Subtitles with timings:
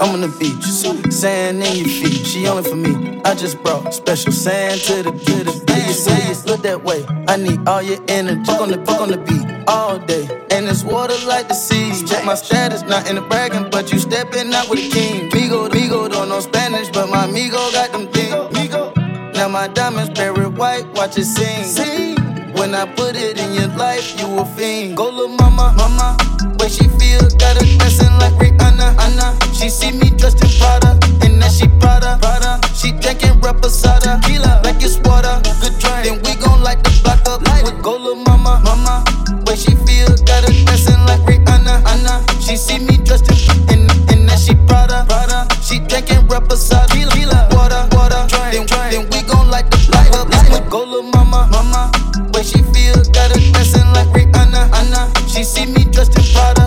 [0.00, 0.64] I'm on the beach.
[1.12, 3.20] Sand in your feet, she only for me.
[3.24, 5.96] I just brought special sand to the to the beach.
[5.96, 7.04] See, look that way.
[7.28, 8.42] I need all your energy.
[8.42, 10.26] Book on the book on the beat all day.
[10.50, 11.92] And it's water like the sea.
[12.06, 15.30] Check my status, not in the bragging, but you stepping out with a king.
[15.30, 18.34] Migo, Migo don't know Spanish, but my Migo got them things.
[18.56, 18.94] Migo,
[19.34, 22.16] Now my diamonds berry white, watch it sing.
[22.54, 24.96] When I put it in your life, you a fiend.
[24.96, 26.16] Go little mama, mama.
[26.58, 29.43] When she feel, got her dressing like Rihanna, Anna.
[29.54, 32.60] She see me dressed in Prada, and then she Prada, Prada.
[32.74, 35.40] She drinking reposada, tequila, like it's water.
[35.60, 39.04] Good drink, then we gon' light the block up with go little mama, mama.
[39.46, 42.26] When she feel, got her dressing like Rihanna, Anna.
[42.42, 43.38] She see me dressed in,
[43.70, 45.46] and, and then she Prada, Prada.
[45.62, 48.26] She drinking reposada, tequila, water, water.
[48.50, 51.92] Then, then we gon' light the block up with go little mama, mama.
[52.34, 55.08] When she feel, got her dressing like Rihanna, Anna.
[55.30, 56.63] She see me dressed in Prada,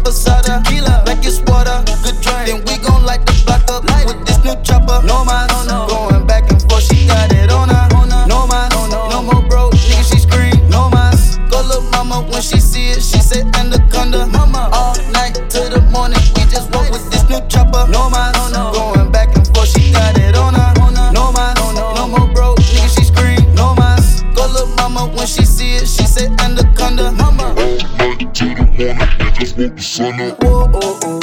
[0.00, 1.82] tequila, like it's water.
[2.02, 5.04] Good drink, then we gon' light the block up with this new chopper.
[5.06, 5.51] No mind,
[29.64, 31.21] Oh, oh, oh.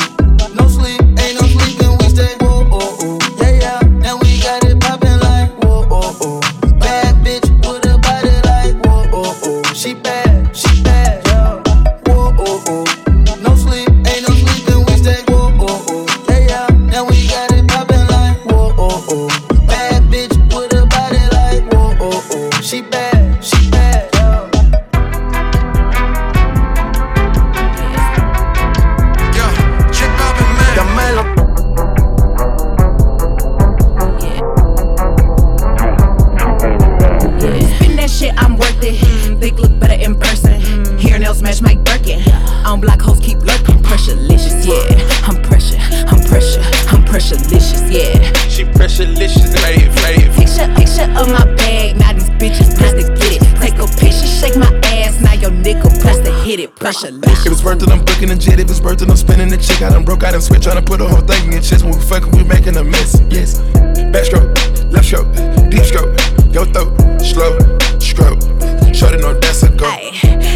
[38.92, 39.40] It.
[39.40, 40.62] Thick look better in person.
[41.00, 42.22] Hair nails match Mike Birkin.
[42.66, 43.78] On block hoes keep lurking.
[43.86, 45.26] Pressurelicious, yeah.
[45.28, 45.78] I'm pressure,
[46.10, 48.14] I'm pressure, I'm pressurelicious, yeah.
[48.50, 50.34] She pressurelicious, fave, fave.
[50.36, 51.98] Picture, picture of my bag.
[51.98, 53.42] Now these bitches press to get it.
[53.62, 55.20] Take a picture, shake my ass.
[55.22, 56.76] Now your nigga press to hit it.
[56.76, 57.46] Pressurelicious.
[57.46, 58.60] If it's worth it, I'm booking a jet.
[58.60, 59.82] If it's worth it, I'm spinning the chick.
[59.82, 61.84] I done broke out and switch, tryna put a whole thing in your chest.
[61.84, 63.22] When we fucking, we making a mess.
[63.30, 63.60] Yes.
[64.14, 64.54] Backstroke,
[64.92, 65.30] left stroke,
[65.70, 66.18] deep stroke,
[66.54, 67.58] yo throat, slow.
[69.00, 69.90] Shorty know that's a go.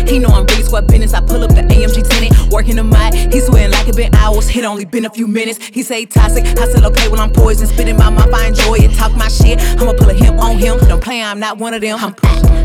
[0.05, 1.13] He know I'm really sweat business.
[1.13, 3.31] I pull up the AMG tenant, working the mic.
[3.31, 4.53] He sweating like it been hours.
[4.53, 5.65] It only been a few minutes.
[5.67, 6.43] He say toxic.
[6.59, 7.67] I said okay, well I'm poison.
[7.67, 8.91] Spitting my mouth, I enjoy it.
[8.97, 9.61] Talk my shit.
[9.79, 10.77] I'ma pull a him on him.
[10.89, 11.97] Don't play, I'm not one of them.
[12.01, 12.13] I'm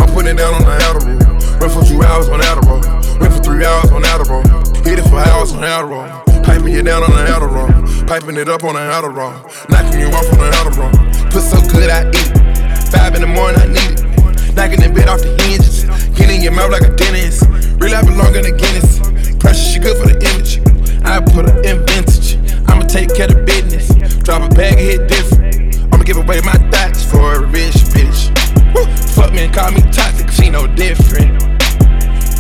[0.02, 1.60] I'm putting it down on the Adderall.
[1.60, 3.20] Went for two hours on Adderall.
[3.20, 4.42] Went for three hours on Adderall.
[4.84, 6.42] Hit it for hours on Adderall.
[6.42, 8.08] Piping you down on the Adderall.
[8.08, 9.30] Piping it up on the Adderall.
[9.70, 11.30] Knocking you off on the Adderall.
[11.30, 12.90] Put so good I eat it.
[12.90, 14.17] Five in the morning I need it.
[14.58, 15.86] Knocking the bed off the hinges.
[16.19, 17.46] Getting in your mouth like a dentist.
[17.78, 18.98] Real life longer than Guinness.
[19.38, 20.58] Pressure, she good for the image.
[21.06, 22.34] I put her in vintage.
[22.66, 23.86] I'ma take care of business.
[24.26, 25.78] Drop a bag and hit different.
[25.94, 28.34] I'ma give away my thoughts for a rich bitch.
[28.74, 28.82] Woo.
[29.14, 31.38] Fuck me call me toxic, she no different.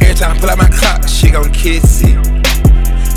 [0.02, 2.18] Every time I pull out my clock, she gon' kiss it.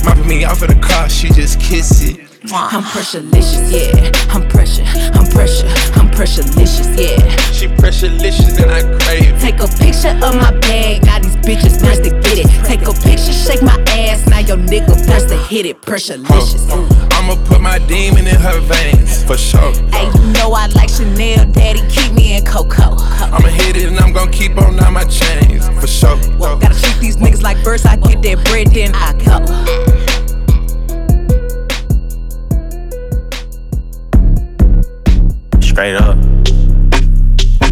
[0.06, 2.31] Mopping me off in the car, she just kiss it.
[2.54, 4.12] I'm pressurelicious, yeah.
[4.34, 7.36] I'm pressure, I'm pressure, I'm pressurelicious, yeah.
[7.54, 9.40] She pressurelicious and I crave.
[9.40, 12.48] Take a picture of my bag, now these bitches press to get it.
[12.66, 15.82] Take a picture, shake my ass, now your nigga press to hit it.
[15.82, 16.68] Pressurelicious.
[17.14, 19.72] I'ma put my demon in her veins, for sure.
[19.92, 22.98] Hey, you know I like Chanel, daddy, keep me in Coco.
[23.00, 26.20] I'ma hit it and I'm gon' keep on on my chains, for sure.
[26.38, 30.11] Well, Gotta treat these niggas like birds, I get that bread, then I go.
[35.72, 36.18] Straight up.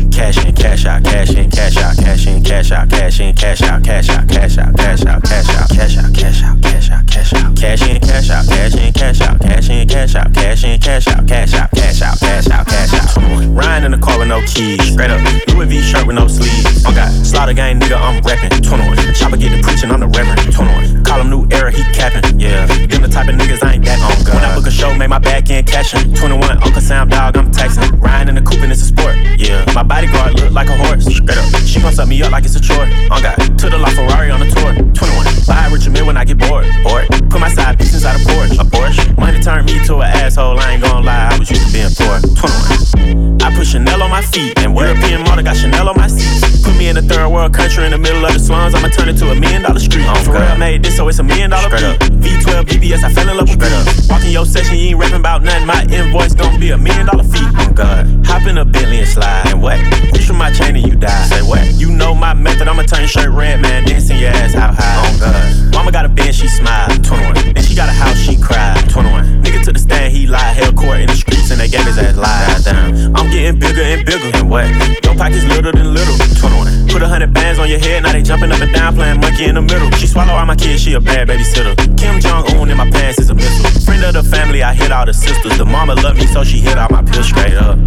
[0.10, 3.62] Cash in, cash out, cash in, cash out, cash in, cash out, cash in, cash
[3.62, 7.06] out, cash out, cash out, cash out, cash out, cash out, cash out, cash out,
[7.08, 10.64] cash out, cash in, cash out, cash in, cash out, cash in, cash out, cash
[10.64, 13.18] in, cash out, cash out, cash out, cash out, cash out.
[13.50, 15.20] Riding in the car no keys, straight up.
[15.50, 16.86] Louis V shirt with no sleeves.
[16.86, 18.54] I got slaughter gang nigga, I'm rapping.
[18.54, 18.62] reppin'.
[18.62, 19.14] 21.
[19.18, 20.54] Chopper get the preaching, I'm the reverend.
[20.54, 21.04] 21.
[21.04, 22.40] Call him new era, he capping.
[22.40, 24.36] Yeah, them the type of niggas I ain't that on God.
[24.36, 26.14] When I book a show, make my back end cashin'.
[26.14, 28.00] 21, Uncle Sam dog, I'm taxing.
[28.00, 29.18] Riding in the coupe and it's a sport.
[29.42, 31.10] Yeah, my bodyguard look like a horse.
[31.10, 32.86] Straight up, she gon' suck me up like it's a chore.
[33.10, 34.78] On God, to the La Ferrari on the tour.
[34.94, 36.70] 21, buy Richard Mille when I get bored.
[36.84, 38.62] Bored, put my side piece inside a Porsche.
[38.62, 40.60] A Porsche, money turned me to an asshole.
[40.60, 42.22] I ain't gon' lie, I was used to being poor.
[42.22, 46.42] 21, I put Chanel on my feet and European model got Chanel on my seat.
[46.64, 48.74] Put me in a third world country in the middle of the slums.
[48.74, 50.06] I'ma turn it to a million dollar street.
[50.08, 52.00] Oh, For real, I made this, so it's a million dollar beat.
[52.20, 53.86] V12 the VVS, I fell in love with up.
[54.10, 55.68] Walking your session, you ain't rapping about nothing.
[55.68, 57.46] My invoice gon' be a million dollar fee.
[57.62, 59.48] Oh God, hop in a Bentley and slide.
[59.48, 59.80] And what?
[60.14, 61.26] Reach for my chain and you die.
[61.30, 61.64] Say what?
[61.76, 63.86] You know my method, I'ma turn shirt red, man.
[63.86, 64.98] Dancing your ass out high.
[65.06, 65.74] Oh God.
[65.74, 66.90] Mama got a bed, she smile.
[67.04, 67.56] 21.
[67.56, 68.90] And she got a house, she cried.
[68.90, 69.44] 21.
[69.44, 70.58] Nigga to the stand, he lied.
[70.58, 72.66] Held court in the streets and they gave his ass lies.
[72.66, 73.16] Down.
[73.16, 74.09] I'm getting bigger and bigger.
[74.10, 74.66] And what?
[75.06, 76.18] Your pockets little than little.
[76.42, 76.88] 21.
[76.90, 79.46] Put a hundred bands on your head, now they jumping up and down, playing monkey
[79.46, 79.92] in the middle.
[79.92, 81.78] She swallow all my kids, she a bad babysitter.
[81.96, 83.70] Kim Jong Un in my pants is a missile.
[83.82, 85.56] Friend of the family, I hit all the sisters.
[85.60, 87.78] The mama love me, so she hit all my pills straight up.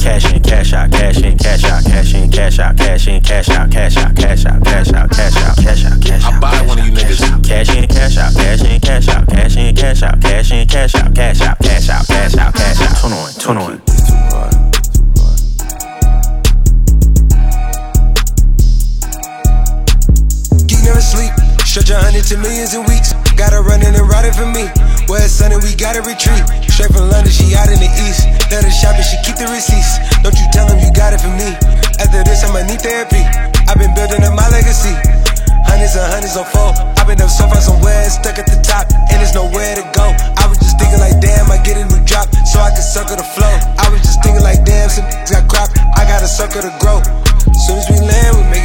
[0.00, 3.50] Cash in, cash out, cash in, cash out, cash in, cash out, cash in, cash
[3.50, 6.32] out, cash out, cash out, cash out, cash out, cash out, cash out.
[6.32, 7.20] I buy one of you niggas.
[7.44, 10.94] Cash in, cash out, cash in, cash out, cash in, cash out, cash in, cash
[10.94, 12.96] out, cash out, cash out, cash out, cash out.
[13.00, 13.80] 21, 21.
[13.84, 14.03] Geek never sleep.
[21.74, 23.14] Stretch a hundred to millions in weeks.
[23.34, 24.70] Got her running and riding for me.
[25.10, 26.46] It's sunny, we gotta retreat.
[26.70, 28.30] Straight from London, she out in the east.
[28.46, 29.98] Let her shop and she keep the receipts.
[30.22, 31.50] Don't you tell him you got it from me.
[31.98, 33.26] After this, I'ma need therapy.
[33.66, 35.23] I've been building up my legacy.
[35.68, 36.72] Hundreds and hundreds on four.
[36.96, 40.12] I've been up so far somewhere, stuck at the top, and there's nowhere to go.
[40.40, 43.16] I was just thinking like, damn, I get a new drop, so I can circle
[43.16, 43.54] the flow.
[43.76, 47.04] I was just thinking like, damn, some got crop, I got a circle to grow.
[47.52, 48.63] Soon as we land, we make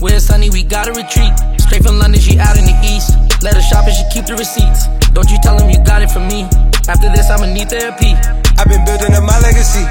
[0.00, 1.28] Where it's sunny, we gotta retreat.
[1.60, 3.12] Straight from London, she out in the east.
[3.44, 4.88] Let her shop and she keep the receipts.
[5.12, 6.48] Don't you tell him you got it from me.
[6.88, 8.16] After this, I'ma need therapy.
[8.56, 9.84] I've been building up my legacy.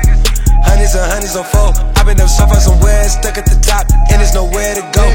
[0.66, 1.78] Hundreds and hundreds on four.
[1.94, 5.06] I've been up so far somewhere, stuck at the top, and there's nowhere to go.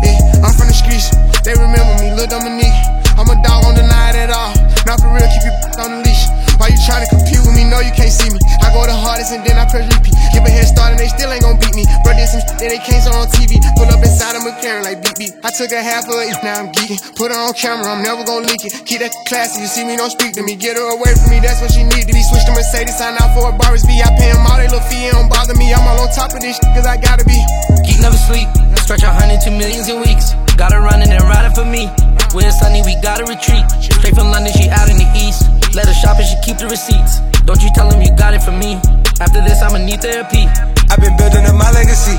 [0.00, 1.12] Yeah, I'm from the streets.
[1.44, 2.72] They remember me, Lil Dominique.
[3.20, 4.56] I'm a dog, won't deny it at all.
[4.88, 5.52] Not for real, keep you
[5.84, 6.24] on the leash.
[6.62, 7.66] Why you tryna compete with me?
[7.66, 8.38] No, you can't see me.
[8.62, 10.14] I go the hardest and then I press repeat.
[10.30, 11.82] Give a head start and they still ain't gon' beat me.
[12.06, 13.58] Bro, did some that they can't on TV.
[13.74, 15.34] Pull up inside of McLaren like beep.
[15.42, 17.02] I took a half of it, now I'm geeking.
[17.18, 18.78] Put her on camera, I'm never gon' leak it.
[18.86, 20.54] Keep that classy, you see me, don't speak to me.
[20.54, 22.22] Get her away from me, that's what she need to be.
[22.22, 23.98] Switch to Mercedes, sign out for a Barris V.
[23.98, 25.74] I pay them all they little fee, it don't bother me.
[25.74, 27.42] I'm all on top of this shit, cause I gotta be.
[27.82, 28.46] Geek never sleep,
[28.78, 30.38] stretch a hundred to millions in weeks.
[30.54, 31.90] Got her running and riding for me.
[32.32, 33.68] Where it's sunny, we gotta retreat.
[33.76, 35.44] Straight from London, she out in the east.
[35.76, 37.20] Let her shop and she keep the receipts.
[37.44, 38.80] Don't you tell him you got it from me.
[39.20, 40.48] After this, I'ma need therapy.
[40.88, 42.16] I've been building up my legacy.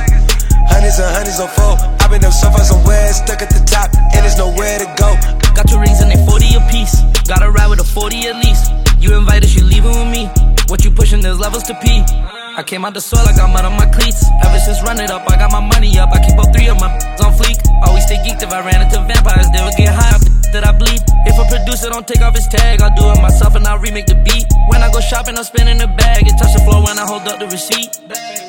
[0.70, 1.82] Hundreds and hundreds on four.
[1.98, 5.18] I've been up so far somewhere, stuck at the top, and there's nowhere to go.
[5.58, 7.02] Got two rings and they 40 apiece.
[7.26, 8.70] Gotta ride with a 40 at least.
[9.02, 10.30] You invited, you leaving with me.
[10.70, 12.06] What you pushing, there's levels to pee.
[12.56, 14.30] I came out the soil, I got mud on my cleats.
[14.46, 16.14] Ever since run it up, I got my money up.
[16.14, 16.94] I keep up three of my
[17.26, 17.58] on fleek.
[17.82, 20.22] Always stay geeked if I ran into vampires, they would get high off
[20.54, 21.02] that I bleed.
[21.26, 24.06] If a producer don't take off his tag, I'll do it myself and I'll remake
[24.06, 24.46] the beat.
[24.70, 26.30] When I go shopping, I'm spinning the bag.
[26.30, 27.90] It touch the floor when I hold up the receipt.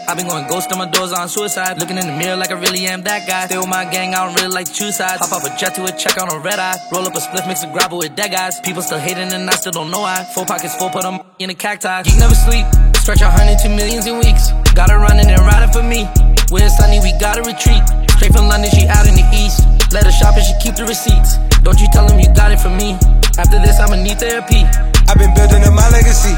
[0.05, 1.81] I've been going ghost on my doors on suicide.
[1.81, 3.49] Looking in the mirror like I really am that guy.
[3.49, 5.25] Stay with my gang, I don't really like two sides.
[5.25, 6.77] Hop off a jet to a check on a red eye.
[6.93, 8.61] Roll up a spliff, mix a gravel with dead guys.
[8.61, 10.29] People still hating and I still don't know why.
[10.35, 12.03] Full pockets full, put them in a cacti.
[12.03, 12.67] Geek never sleep.
[13.05, 14.49] Stretch a hundred to millions in weeks.
[14.73, 16.09] Got her running and riding for me.
[16.49, 17.85] Where it's sunny, we gotta retreat.
[18.17, 19.61] Straight from London, she out in the east.
[19.93, 21.37] Let her shop and she keep the receipts.
[21.61, 22.97] Don't you tell them you got it from me.
[23.37, 24.65] After this, I'ma need therapy.
[25.05, 26.33] I've been building up my legacy.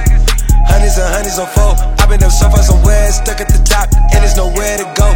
[0.66, 1.78] Hundreds and hundreds on four.
[2.02, 5.06] I've been up so far somewhere, stuck at the top, and there's nowhere to go.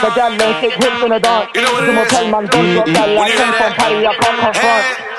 [0.00, 1.50] The gal and sick hips in the dance.
[1.54, 1.96] You know what it is?
[1.96, 3.76] hotel man guns got gal When like you ten hear from that?
[3.76, 5.10] Paris, I can't confront.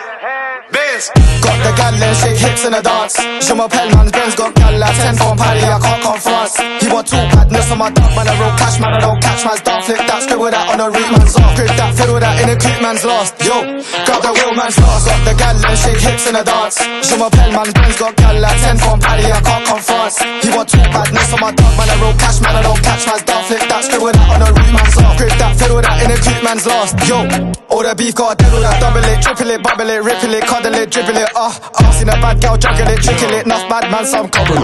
[0.74, 1.21] Bands.
[1.42, 3.18] Got the gal and sick hips in the dance.
[3.18, 6.54] Je m'appelle man, Benz got gal like ten from Paris, I can't come confront.
[6.82, 9.44] He want two badness on my dog, man, I roll cash, man, I don't catch
[9.46, 9.84] man's dog.
[9.84, 11.56] Flick that, scribble that on the root man's off.
[11.58, 13.34] Grip that, fiddle that in a creep man's lost.
[13.42, 13.58] Yo,
[14.06, 15.06] grab the wheel man's lost.
[15.10, 16.78] Got the gal and shake hips in the dance.
[16.78, 20.14] Je m'appelle man, Benz got gal like ten from Paris, I can't come confront.
[20.46, 23.04] He want two badness on my dog, man, I roll cash, man, I don't catch
[23.10, 23.42] man's dog.
[23.50, 25.18] Flick that, scribble that on the root man's off.
[25.18, 26.94] Grip that, fiddle that in a creep man's lost.
[27.10, 27.26] Yo,
[27.72, 30.44] all the beef got a devil that double it, triple it, bubble it, ripple it,
[30.46, 33.68] cuddle it, dribble it, ah, uh, seen a bad girl juggle it, trickle it, enough
[33.70, 34.58] bad man, some couple.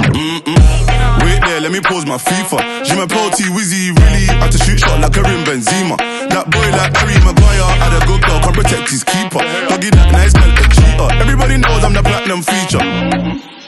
[1.24, 2.86] Wait there, let me pause my FIFA.
[2.86, 5.98] Jim T Wizzy really had to shoot shot like a rim Benzema.
[6.30, 9.42] That boy like Harry Maguire had a good girl, can protect his keeper.
[9.70, 11.10] Doggy that nice man, a cheater.
[11.22, 12.84] Everybody knows I'm the platinum feature.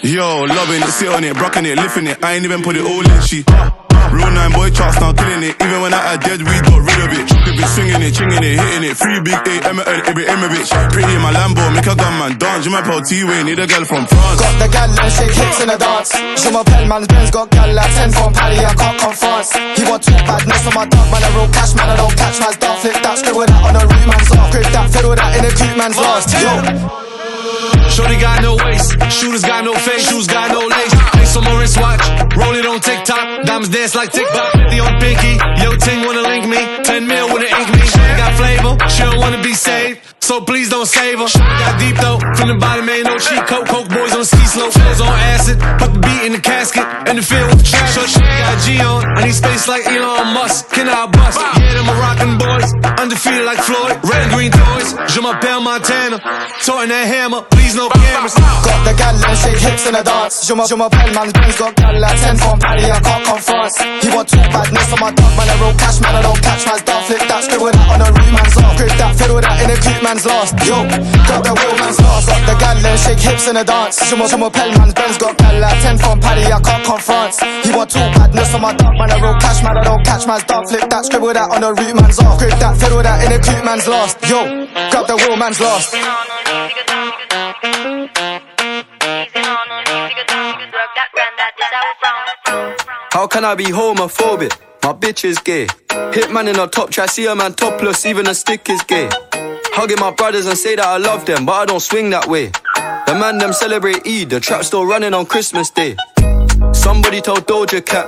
[0.02, 2.24] Yo, loving it, sit on it, rocking it, lifting it.
[2.24, 3.22] I ain't even put it all in.
[3.22, 3.44] She
[4.10, 5.54] Real nine boy charts now killing it.
[5.62, 7.26] Even when I had dead weed, got rid of it.
[7.46, 8.96] Could be swinging it, chinging it, hitting it.
[8.98, 10.70] Free big A, Emma, Ibra, Imovich.
[10.90, 12.66] Pretty in my Lambo, make a gunman dance.
[12.66, 14.42] You my pal T-Way, need a girl from France.
[14.42, 16.12] Got the gal and shake hips in the dance.
[16.12, 19.54] Je m'appelle man's Benz, got gal like 10 from Paddy, I can't come France.
[19.78, 22.40] He want two badness on my dog, man, I roll cash, man, I don't catch
[22.42, 22.78] man's dog.
[22.82, 24.52] Flip that, scribble that on the root man's off.
[24.52, 26.34] Grip that, fiddle that in the creep man's lost.
[26.34, 26.54] Yo.
[27.90, 30.99] Shorty got no waist, shooters got no face, shoes got no lace.
[31.30, 32.02] Lace on my wristwatch,
[32.42, 33.46] roll it on TikTok.
[33.46, 34.50] Diamonds dance like TikTok.
[34.66, 36.58] 50 on pinky, yo ting wanna link me.
[36.82, 37.86] 10 mil wanna ink me.
[37.86, 40.02] She got flavor, she don't wanna be saved.
[40.30, 41.28] So please don't save her.
[41.28, 43.68] She got deep though, from the bottom ain't no cheat code.
[43.68, 45.58] Coke boys on ski slope, flows on acid.
[45.78, 47.94] Put the beat in the casket, in the field with the trash.
[47.94, 50.70] So she got G on, I need space like Elon Musk.
[50.74, 51.38] Can I bust?
[51.38, 54.02] Yeah, them Moroccan boys, undefeated like Floyd.
[54.02, 56.18] Red green toys, je m'appelle Montana.
[56.64, 58.36] Toting that hammer, please no cameras.
[58.64, 60.48] Got the gal and shake hips in the dance.
[60.48, 63.76] Je m'appelle man's Benz, got gal like 10 from Paddy, I can't come France.
[64.00, 66.64] He want two badness on my dog, man, I roll cash, man, I don't catch
[66.64, 67.04] man's dog.
[67.04, 68.78] Flip that, scribble that on the root man's off.
[68.80, 70.56] Grip that, fiddle that in the creep man's lost.
[70.64, 70.78] Yo,
[71.28, 72.28] got the real man's lost.
[72.32, 74.00] Got the gal and shake hips in the dance.
[74.08, 77.44] Je m'appelle man's Benz, got gal like 10 from Paddy, I can't come France.
[77.68, 80.24] He want two badness on my dog, man, I roll cash, man, I don't catch
[80.24, 80.64] man's dog.
[80.64, 82.40] Flip that, scribble that on the root man's off.
[82.40, 84.16] Grip that, fiddle that in the creep man's lost.
[84.30, 85.96] Yo, got the real man's lost.
[93.12, 94.56] How can I be homophobic?
[94.84, 95.66] My bitch is gay.
[96.14, 99.10] Hitman in a top try, see a man topless, even a stick is gay.
[99.74, 102.52] Hugging my brothers and say that I love them, but I don't swing that way.
[103.08, 105.96] The man them celebrate Eid, the trap still running on Christmas Day.
[106.74, 108.08] Somebody told Doja Cat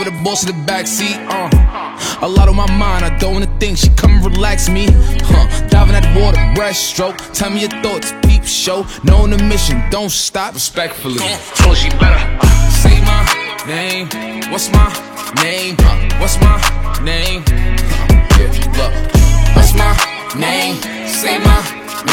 [0.00, 1.16] With a boss in the backseat.
[1.28, 2.26] Uh.
[2.26, 3.78] A lot on my mind, I don't wanna think.
[3.78, 4.86] She come and relax me.
[4.90, 5.68] Huh.
[5.68, 7.16] Diving at the water, breaststroke.
[7.32, 8.86] Tell me your thoughts, peep show.
[9.04, 10.54] Knowing the mission, don't stop.
[10.54, 11.18] Respectfully.
[11.54, 12.70] So she better uh.
[12.82, 13.22] say my
[13.66, 14.08] name.
[14.50, 14.88] What's my
[15.42, 15.76] name?
[15.78, 16.20] Huh.
[16.20, 16.56] What's my
[17.04, 17.44] name?
[17.46, 18.38] Huh.
[18.40, 18.92] Yeah, look.
[19.54, 19.92] What's my
[20.34, 20.76] name?
[21.06, 21.60] Say my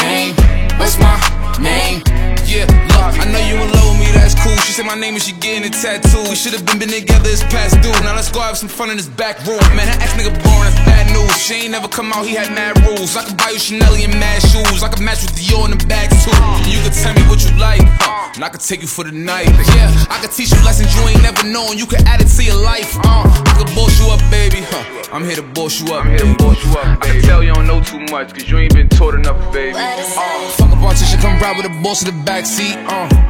[0.04, 0.34] name.
[0.78, 1.16] What's my
[1.58, 2.27] name?
[2.48, 4.56] Yeah, I know you in love with me, that's cool.
[4.64, 6.24] She said my name and she getting a tattoo.
[6.32, 7.92] We should have been been together, it's past due.
[8.00, 9.60] Now let's go have some fun in this back room.
[9.76, 10.64] Man, that ex nigga born,
[11.08, 11.36] that's news.
[11.42, 13.16] She ain't never come out, he had mad rules.
[13.16, 14.82] I could buy you Chanel and mad shoes.
[14.82, 16.32] I could match with Dior in the bags too.
[16.68, 19.12] You could tell me what you like, uh, and I could take you for the
[19.12, 19.48] night.
[19.74, 21.78] Yeah, I could teach you lessons you ain't never known.
[21.78, 22.96] You could add it to your life.
[23.04, 24.60] Uh, I could boss you up, baby.
[24.68, 25.12] Huh.
[25.12, 26.04] I'm here to boss you up.
[26.04, 27.18] I'm here to boss you up, baby.
[27.18, 29.76] I can tell you don't know too much, cause you ain't been taught enough, baby.
[29.76, 32.76] Uh, fuck a politician, come ride with a boss in the backseat.
[32.86, 33.27] Uh.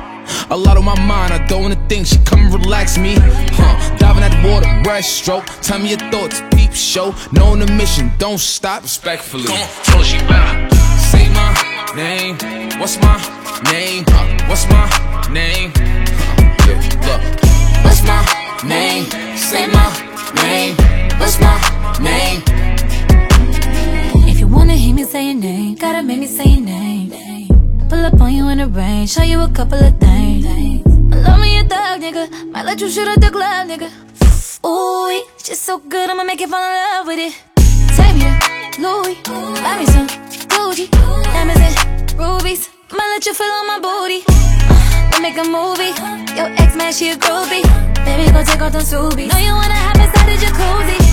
[0.51, 2.07] A lot on my mind, I don't wanna think.
[2.07, 3.17] She come and relax me.
[3.19, 3.97] Huh.
[3.99, 5.45] Diving at the water, breaststroke.
[5.61, 7.15] Tell me your thoughts, peep show.
[7.33, 8.83] Knowing the mission, don't stop.
[8.83, 9.45] Respectfully.
[9.45, 10.69] Come on, so she better
[11.11, 11.51] say my
[11.95, 12.35] name.
[12.81, 13.17] What's my
[13.73, 14.05] name?
[14.09, 14.49] Huh.
[14.49, 14.85] What's my
[15.31, 15.73] name?
[15.75, 16.67] Huh.
[16.67, 17.23] Yeah, look.
[17.85, 18.21] What's my
[18.65, 19.05] name?
[19.37, 19.89] Say my
[20.43, 20.75] name.
[21.21, 21.57] What's my
[22.01, 22.43] name?
[24.31, 26.98] If you wanna hear me say your name, gotta make me say your name.
[27.89, 30.45] Pull up on you in the rain, show you a couple of things.
[30.45, 32.51] Love me a thug, nigga.
[32.53, 33.89] Might let you shoot at the club, nigga.
[34.67, 37.35] Ooh, she's so good, I'ma make you fall in love with it.
[37.97, 38.29] Take me
[38.73, 39.17] to Louis,
[39.63, 40.07] buy me some
[40.53, 42.69] Gucci, diamonds and rubies.
[42.93, 44.23] Might let you feel on my booty.
[44.29, 45.93] Uh, to make a movie.
[46.37, 47.65] Your ex man, she a groupie.
[48.05, 49.33] Baby, go take off them subies.
[49.33, 51.08] Know you wanna have inside the jacuzzi.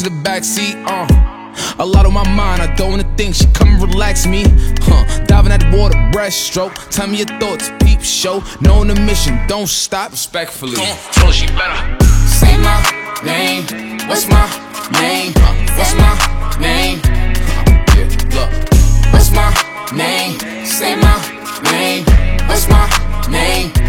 [0.00, 0.84] Ride with the in the backseat.
[0.86, 1.34] Uh.
[1.80, 3.34] A lot on my mind, I don't wanna think.
[3.34, 4.44] She come and relax me.
[4.82, 5.24] Huh.
[5.26, 6.74] Diving at the water, breaststroke.
[6.90, 8.42] Tell me your thoughts, peep show.
[8.60, 10.10] Knowing the mission, don't stop.
[10.10, 10.76] Respectfully.
[10.76, 12.04] Come on, tell her she better.
[12.28, 12.78] Say my
[13.24, 13.64] name.
[14.08, 14.46] What's my
[15.00, 15.32] name?
[15.76, 16.14] What's my
[16.60, 17.00] name?
[17.94, 18.50] Yeah, Look.
[19.12, 19.50] What's my
[19.92, 20.38] name?
[20.64, 21.16] Say my
[21.72, 22.04] name.
[22.46, 22.86] What's my
[23.30, 23.87] name?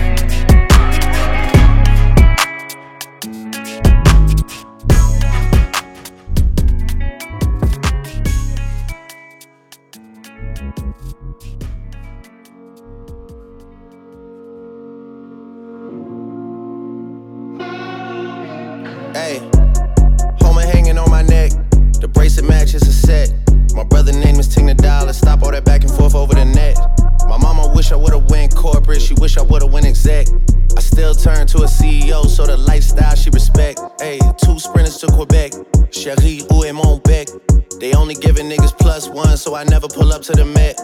[39.60, 40.80] I never pull up to the Met.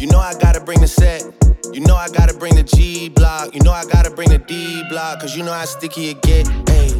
[0.00, 1.22] You know I gotta bring the set.
[1.72, 3.54] You know I gotta bring the G block.
[3.54, 5.20] You know I gotta bring the D block.
[5.20, 6.48] Cause you know how sticky it get.
[6.68, 6.90] Hey.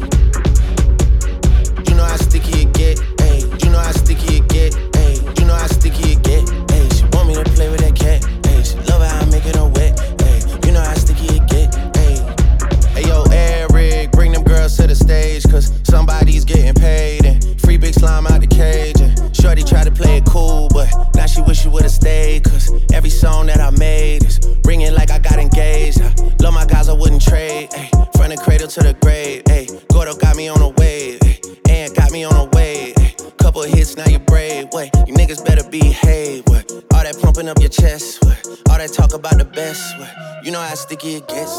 [1.83, 3.43] You know how sticky it get, ayy.
[3.61, 5.39] You know how sticky it get, ayy.
[5.39, 6.95] You know how sticky it get, ayy.
[6.95, 8.63] She want me to play with that cat, ayy.
[8.63, 10.65] She love how I'm making her wet, ayy.
[10.65, 12.23] You know how sticky it get, ayy.
[12.95, 16.16] Hey yo, Eric, bring them girls to the stage, cause somebody's
[28.67, 29.87] To the grave, ayy.
[29.87, 31.57] Gordo got me on a wave, ayy.
[31.69, 32.95] And got me on a wave.
[32.95, 33.37] ayy.
[33.37, 34.67] Couple hits, now you brave.
[34.73, 36.43] Wait, you niggas better behave.
[36.47, 36.69] What?
[36.93, 38.23] All that pumping up your chest.
[38.25, 38.45] What?
[38.69, 39.97] All that talk about the best.
[39.97, 40.09] What?
[40.43, 41.55] You know how sticky it gets.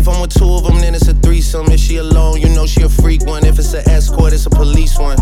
[0.00, 1.66] If I'm with two of them, then it's a threesome.
[1.66, 3.44] If she alone, you know she a freak one.
[3.44, 5.18] If it's an escort, it's a police one.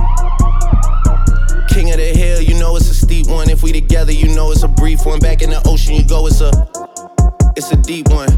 [1.68, 3.50] King of the hill, you know it's a steep one.
[3.50, 5.18] If we together, you know it's a brief one.
[5.18, 6.52] Back in the ocean, you go, it's a,
[7.56, 8.30] it's a deep one.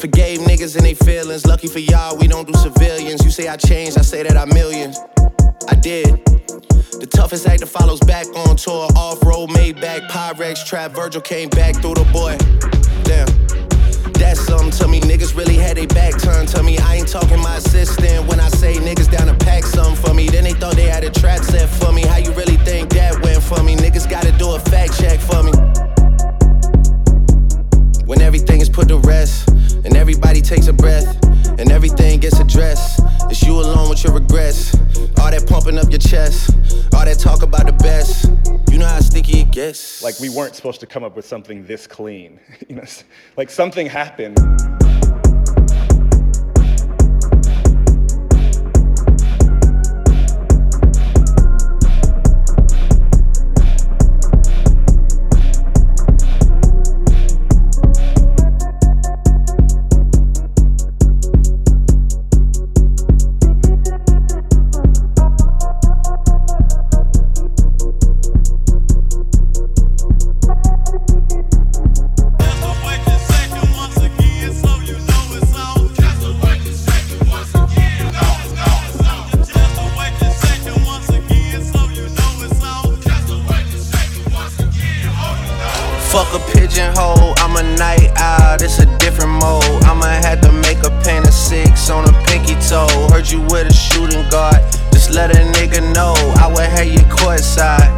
[0.00, 1.44] Forgave niggas and they feelings.
[1.44, 3.22] Lucky for y'all, we don't do civilians.
[3.22, 4.98] You say I changed, I say that I millions.
[5.68, 6.24] I did.
[6.24, 8.88] The toughest act that follows back on tour.
[8.96, 10.92] Off road, made back, Pyrex, trap.
[10.92, 12.38] Virgil came back through the boy.
[13.04, 13.65] Damn.
[14.14, 15.00] That's something to me.
[15.00, 16.78] Niggas really had their back turned to me.
[16.78, 20.28] I ain't talking my assistant when I say niggas down to pack something for me.
[20.28, 22.02] Then they thought they had a trap set for me.
[22.02, 23.76] How you really think that went for me?
[23.76, 25.52] Niggas gotta do a fact check for me.
[28.06, 31.06] When everything is put to rest, and everybody takes a breath,
[31.58, 34.72] and everything gets addressed, it's you alone with your regrets.
[35.20, 36.50] All that pumping up your chest,
[36.94, 38.30] all that talk about the best.
[38.70, 40.04] You know how sticky it gets.
[40.04, 42.38] Like we weren't supposed to come up with something this clean.
[42.68, 42.84] you know,
[43.36, 44.38] like something happened.
[87.56, 89.64] I'm a night owl, it's a different mode.
[89.84, 93.08] I'ma have to make a paint of six on a pinky toe.
[93.08, 94.60] Heard you with a shooting guard,
[94.92, 96.12] just let a nigga know.
[96.36, 97.88] I would have you courtside,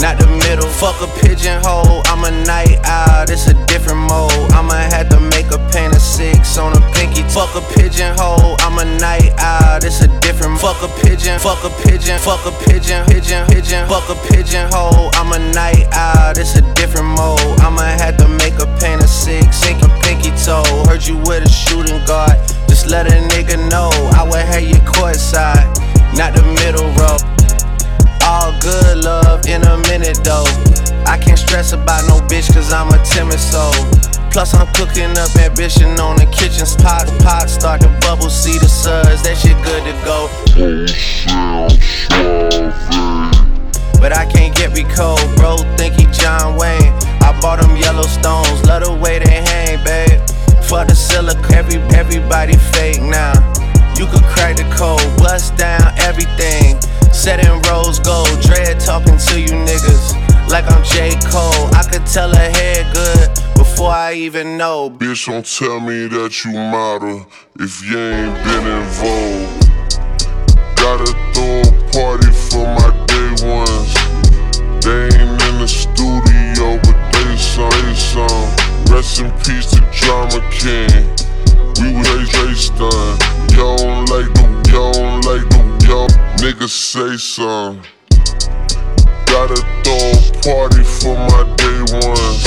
[0.00, 0.68] not the middle.
[0.68, 4.32] Fuck a pigeonhole, I'm a night owl, it's a different mode.
[4.52, 8.78] I'ma have to make a paint of six on a pinky Fuck a pigeonhole, I'm
[8.78, 9.76] a night owl.
[9.84, 10.58] It's a different.
[10.58, 13.86] Fuck a pigeon, fuck a pigeon, fuck a pigeon, pigeon, pigeon.
[13.88, 16.32] Fuck a pigeonhole, I'm a night owl.
[16.38, 17.60] It's a different mode.
[17.60, 20.64] I'ma have to make a pain of six, sink a pinky toe.
[20.88, 22.38] Heard you with a shooting guard.
[22.68, 25.68] Just let a nigga know I would have you courtside,
[26.16, 27.18] not the middle row.
[28.26, 30.44] All good love in a minute though.
[31.06, 33.72] I can't stress about no bitch cause I'm a timid soul.
[34.32, 37.06] Plus I'm cooking up ambition on the kitchen spot.
[37.22, 40.26] Pot start to bubble, see the suds, that shit good to go.
[44.00, 44.82] But I can't get me
[45.36, 45.58] bro.
[45.76, 46.92] Think he John Wayne.
[47.22, 50.20] I bought them Yellowstones, love the way they hang, babe.
[50.64, 53.34] Fuck the silica, every, everybody fake now.
[53.96, 56.76] You could crack the code, bust down everything.
[57.16, 60.12] Set in rose gold, dread talking to you niggas
[60.50, 61.10] like I'm J.
[61.32, 61.74] Cole.
[61.74, 64.90] I could tell her head good before I even know.
[64.90, 67.26] Bitch, don't tell me that you model
[67.58, 69.66] if you ain't been involved.
[70.76, 73.90] Gotta throw a party for my day ones.
[74.84, 78.94] They ain't in the studio, but they some, they some.
[78.94, 81.08] Rest in peace to Drama King.
[81.80, 83.18] We was J Stun.
[83.56, 87.80] Y'all don't like the, y'all don't like the, y'all niggas say some.
[89.26, 92.42] Gotta throw a party for my day ones.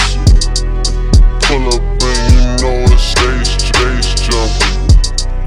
[1.45, 4.75] Pull up and you know it's space, space jumping.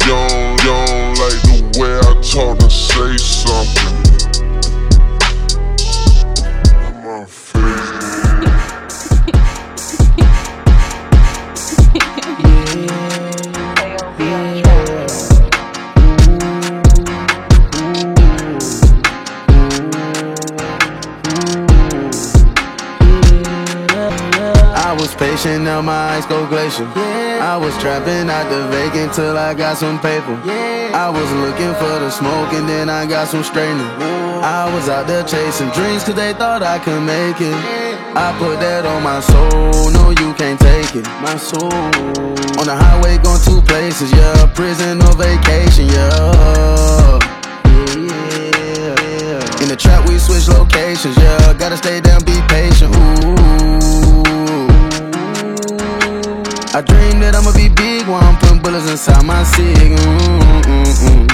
[0.03, 4.12] You don't, you don't like the way I talk and say something.
[27.73, 30.35] Was trapping out the vacant till I got some paper.
[30.95, 33.87] I was looking for the smoke and then I got some straightening.
[34.43, 37.55] I was out there chasing dreams cause they thought I could make it.
[38.15, 41.07] I put that on my soul, no you can't take it.
[41.23, 41.73] My soul.
[42.61, 44.47] On the highway going two places, yeah.
[44.55, 47.19] Prison or vacation, yeah.
[49.63, 51.55] In the trap, we switch locations, yeah.
[51.55, 54.42] Gotta stay down, be patient, ooh.
[56.75, 59.93] I dream that I'ma be big while I'm putting bullets inside my cig.
[59.93, 61.29] Mm-mm-mm.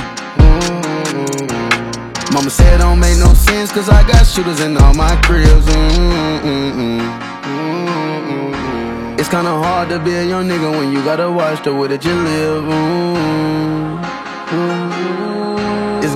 [2.34, 5.66] Mama said it don't make no sense, cause I got shooters in all my cribs.
[5.66, 7.00] Mm-mm-mm.
[7.46, 9.18] Mm-mm-mm.
[9.20, 12.04] It's kinda hard to be a young nigga when you gotta watch the way that
[12.04, 12.64] you live.
[12.64, 13.08] Mm-mm.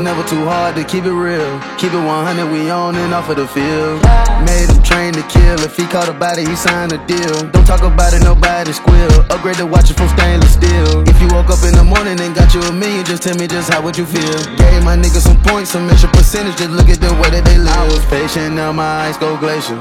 [0.03, 1.63] Never too hard to keep it real.
[1.79, 4.03] Keep it 100, we on and off of the field.
[4.43, 5.63] Made him train to kill.
[5.63, 7.47] If he caught a body, he signed a deal.
[7.55, 9.15] Don't talk about it, nobody squeal.
[9.31, 11.07] Upgrade the watches from stainless steel.
[11.07, 13.47] If you woke up in the morning and got you a million, just tell me
[13.47, 14.43] just how would you feel.
[14.59, 16.59] Gave my niggas some points, some extra percentage.
[16.59, 17.71] Just look at the way that they live.
[17.71, 19.79] I was patient, now my eyes go glacial.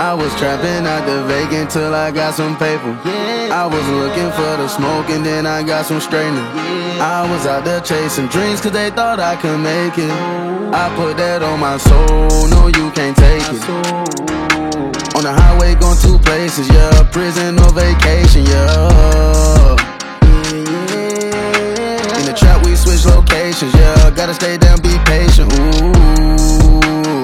[0.00, 2.96] I was trapping out the vacant till I got some paper.
[3.50, 6.44] I was looking for the smoke and then I got some straightening.
[7.00, 10.10] I was out there chasing dreams cause they thought I could make it.
[10.74, 13.62] I put that on my soul, no you can't take it.
[15.16, 17.02] On the highway going two places, yeah.
[17.10, 19.76] Prison or vacation, yeah.
[22.20, 24.10] In the trap we switch locations, yeah.
[24.10, 27.17] Gotta stay down, be patient, ooh.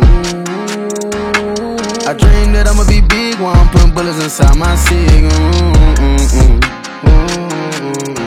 [2.07, 5.25] I dream that I'ma be big while I'm putting bullets inside my cig.
[5.25, 6.61] Mm-mm-mm.
[7.01, 8.21] Mm-mm-mm.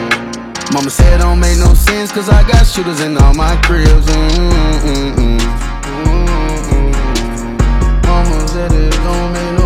[0.74, 4.08] Mama said it don't make no sense, cause I got shooters in all my cribs.
[4.08, 5.38] Mm-mm-mm.
[8.02, 9.57] Mama said it don't make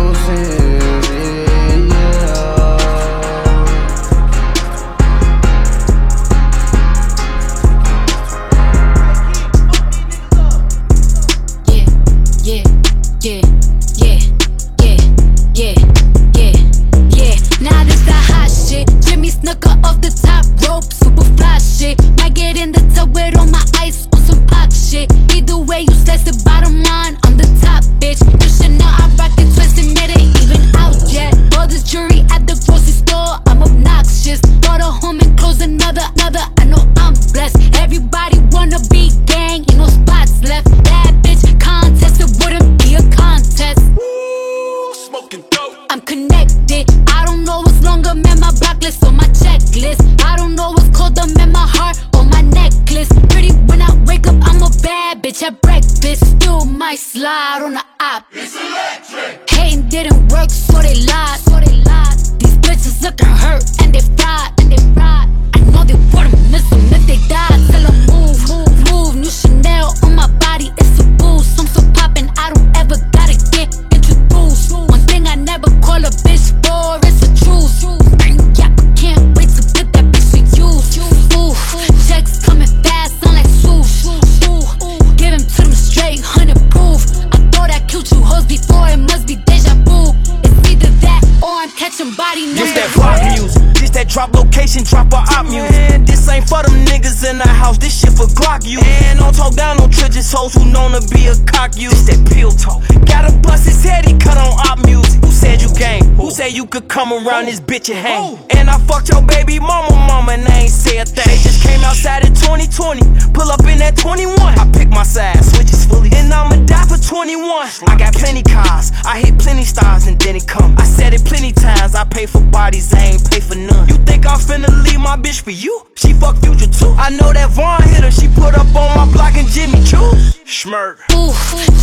[107.22, 108.38] you could around this bitch and hang?
[108.56, 111.26] And I fucked your baby mama, mama, and I ain't say a thing.
[111.26, 114.38] They just came outside in 2020, pull up in that 21.
[114.38, 117.68] I pick my side, switches fully, and I'ma die for 21.
[117.86, 120.74] I got plenty cars, I hit plenty stars, and then it come.
[120.78, 123.88] I said it plenty times, I pay for bodies, I ain't pay for none.
[123.88, 125.82] You think I'm finna leave my bitch for you?
[125.94, 126.94] She fuck future too.
[126.98, 130.12] I know that Von hit her, she put up on my block and Jimmy Choo.
[130.46, 130.98] Smurk.
[131.14, 131.32] Ooh,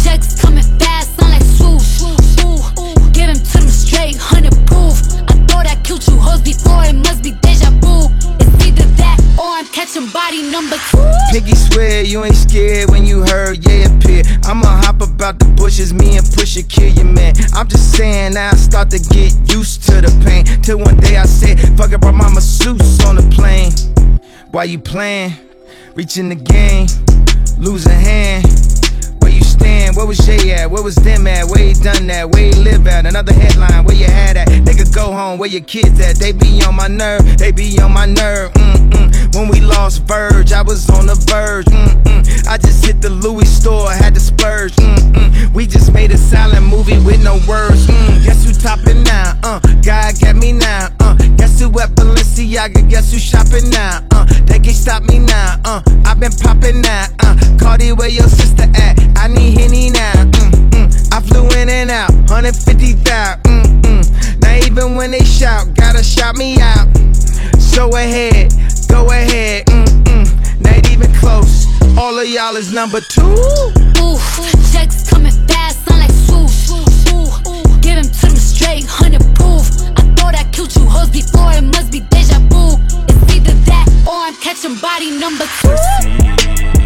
[0.03, 2.01] checks coming fast, sound like swoosh.
[2.43, 5.28] Ooh, give him to them straight, hundred proof.
[5.59, 8.07] Thought I killed you hoes before, it must be deja vu.
[8.39, 11.03] It's either that or I'm catching body number two.
[11.31, 14.23] Piggy swear you ain't scared when you heard yeah appear.
[14.45, 17.35] I'ma hop about the bushes, me and Pusha kill your man.
[17.53, 20.45] I'm just saying now I start to get used to the pain.
[20.61, 23.73] Till one day I said, fuck it, brought my masseuse on the plane.
[24.51, 25.33] Why you playing?
[25.93, 26.87] Reaching the game,
[27.57, 28.78] lose a hand.
[29.59, 29.95] Stand?
[29.95, 30.71] Where was Jay at?
[30.71, 31.45] Where was them at?
[31.47, 32.29] Where he done that?
[32.31, 33.05] Where he live at?
[33.05, 34.47] Another headline, where you had at?
[34.47, 36.15] Nigga, go home, where your kids at?
[36.15, 38.51] They be on my nerve, they be on my nerve.
[38.53, 39.08] Mm-mm.
[39.33, 41.65] When we lost Virg, I was on the verge.
[41.65, 42.47] Mm-mm.
[42.47, 44.73] I just hit the Louis store, had to splurge.
[44.75, 45.53] Mm-mm.
[45.53, 47.85] We just made a silent movie with no words.
[47.85, 48.25] Mm.
[48.25, 49.37] Guess who topping now?
[49.43, 50.89] Uh, God got me now.
[50.99, 52.89] Uh, guess who at Balenciaga?
[52.89, 54.01] Guess who shopping now?
[54.11, 55.59] Uh, they can't stop me now.
[55.63, 57.05] Uh, I've been popping now.
[57.19, 58.97] Uh, Cardi, where your sister at?
[59.17, 60.13] I need Henny now.
[60.13, 61.13] Mm, mm.
[61.13, 63.43] I flew in and out, 150,000.
[63.43, 64.41] Mm, mm.
[64.41, 66.87] Now even when they shout, gotta shout me out.
[67.79, 68.51] So ahead,
[68.89, 69.65] go ahead.
[69.67, 70.61] Mm, mm.
[70.61, 71.65] Not even close.
[71.97, 73.21] All of y'all is number two.
[73.21, 74.19] Ooh,
[74.69, 76.71] checks coming fast, sound like swoosh.
[77.13, 79.63] Ooh, give him to them straight, hundred proof.
[79.95, 82.75] I thought I killed you hoes before, it must be deja vu.
[83.07, 86.78] It's either that or I'm catching body number two.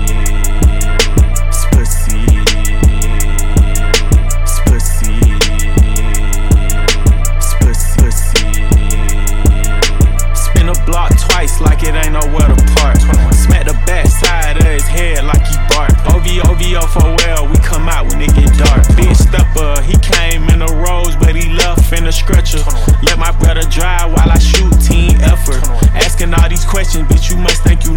[10.85, 12.99] Block twice like it ain't nowhere to park.
[13.33, 15.91] Smack the back side of his head like he bark.
[16.11, 18.83] OVO, OVO for well, we come out when it get dark.
[18.95, 22.61] Big stepper, he came in a rose, but he left in a stretcher.
[23.01, 25.63] Let my brother drive while I shoot team effort.
[25.93, 27.93] Asking all these questions, bitch, you must think you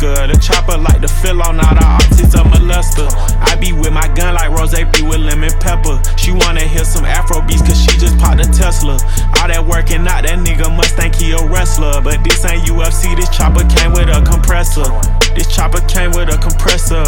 [0.00, 0.96] The chopper like
[1.44, 3.04] on all the optics of molester.
[3.44, 6.00] I be with my gun like Ross be with lemon pepper.
[6.16, 8.96] She wanna hear some Afro beats cause she just popped a Tesla.
[9.36, 12.00] All that working out, that nigga must think he a wrestler.
[12.00, 14.88] But this ain't UFC, this chopper came with a compressor.
[15.36, 17.04] This chopper came with a compressor.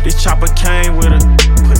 [0.00, 1.20] This chopper came with a.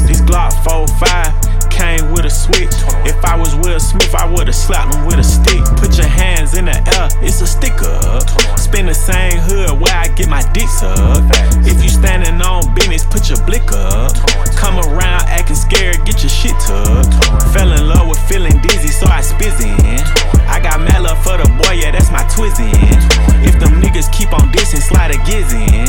[0.04, 2.72] This Glock 45 came with a switch.
[3.04, 5.60] If I was Will Smith, I would've slapped him with a stick.
[5.76, 8.00] Put your hands in the air, it's a sticker.
[8.56, 11.28] Spin the same hood where I get my dick sucked.
[11.68, 14.16] If you standing on business, put your blick up.
[14.56, 17.12] Come around acting scared, get your shit tucked.
[17.52, 20.00] Fell in love with feeling dizzy, so I spizz in.
[20.48, 22.72] I got mad love for the boy, yeah, that's my twizzin'.
[23.44, 25.86] If them niggas keep on dissing, slide a giz in.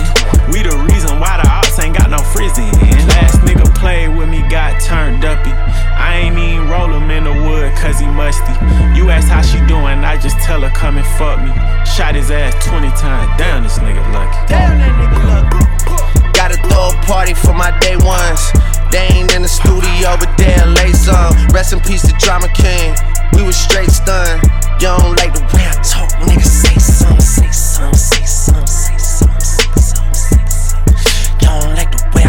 [0.51, 2.73] We the reason why the ops ain't got no frizzin'.
[3.07, 5.53] Last nigga played with me, got turned uppy.
[5.97, 8.53] I ain't even roll him in the wood, cause he musty.
[8.97, 11.51] You ask how she doing, I just tell her come and fuck me.
[11.85, 14.37] Shot his ass 20 times, damn this nigga lucky.
[14.47, 15.67] Damn that nigga lucky.
[16.33, 18.51] Gotta throw a party for my day ones.
[18.91, 21.33] They ain't in the studio, but they'll lay some.
[21.49, 22.95] Rest in peace to Drama King.
[23.33, 24.41] We was straight stunned.
[24.79, 26.45] You don't like the way I talk, nigga.
[26.45, 30.95] Say something, say something, say something, say something, say something, say something.
[31.41, 32.23] You don't like the way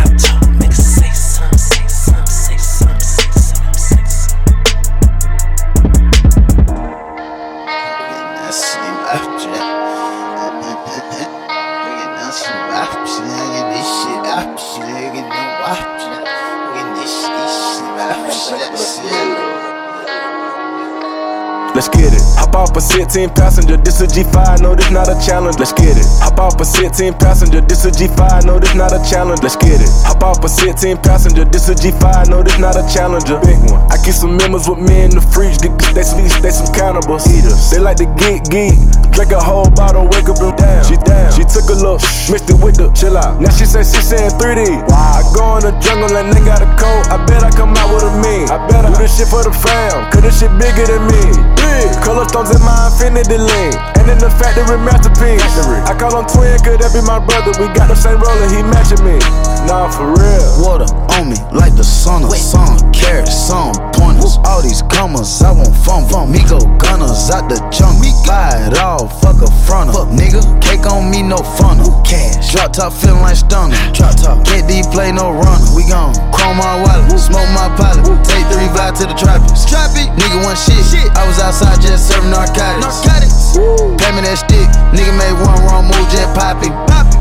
[22.68, 25.56] off a 16 passenger, this a G5, no, this not a challenge.
[25.58, 26.04] Let's get it.
[26.20, 29.40] Hop off a 16 passenger, this a G5, no, this not a challenge.
[29.42, 29.88] Let's get it.
[30.04, 33.40] Hop off a 16 passenger, this a G5, no, this not a challenger.
[33.40, 33.80] Big one.
[33.88, 37.24] I keep some members with me in the fridge, they, they, some, they some cannibals.
[37.28, 37.70] Eaters.
[37.70, 38.76] They like to geek, geek.
[39.16, 40.84] Drink a whole bottle, wake up and down.
[40.84, 41.32] She down.
[41.32, 43.40] She took a look, mixed it with the chill out.
[43.40, 44.84] Now she say she saying 3D.
[44.92, 45.18] Wow.
[45.18, 47.08] I go in the jungle and they got a coat.
[47.08, 48.46] I bet I come out with a mean.
[48.52, 51.24] I bet I do this shit for the fam, cause this shit bigger than me.
[51.56, 51.88] Big.
[52.04, 53.74] Color stones in my infinity lane.
[53.98, 55.42] And in the factory masterpiece.
[55.86, 57.54] I call him twin, could that be my brother?
[57.62, 59.18] We got the same roller, he matching me.
[59.66, 60.62] Nah, for real.
[60.62, 62.78] Water on me like the sun of sun.
[62.94, 64.38] Carats, sun pointers.
[64.46, 66.06] All All these commas, I want fun.
[66.10, 66.30] fun.
[66.30, 67.98] Me go gunners out the junk.
[68.02, 69.94] Me buy it all, fuck a fronter.
[69.94, 71.90] Fuck nigga, cake on me, no funnel.
[72.02, 72.54] Cash.
[72.54, 73.74] Drop top feeling like stunner.
[73.94, 74.46] Drop top.
[74.46, 75.68] Can't D play no runner.
[75.74, 78.06] We gon' chrome my wallet, smoke my pilot.
[78.26, 79.66] Take three vibe to the tropics.
[79.66, 80.10] Tropic.
[80.18, 80.82] Nigga one shit.
[80.86, 81.06] shit.
[81.18, 82.82] I was outside just serving narcotics.
[83.06, 83.58] Narcotics.
[83.98, 84.68] Pay me that stick.
[84.94, 86.74] Nigga made one wrong move, just popping.
[86.86, 87.18] Popping.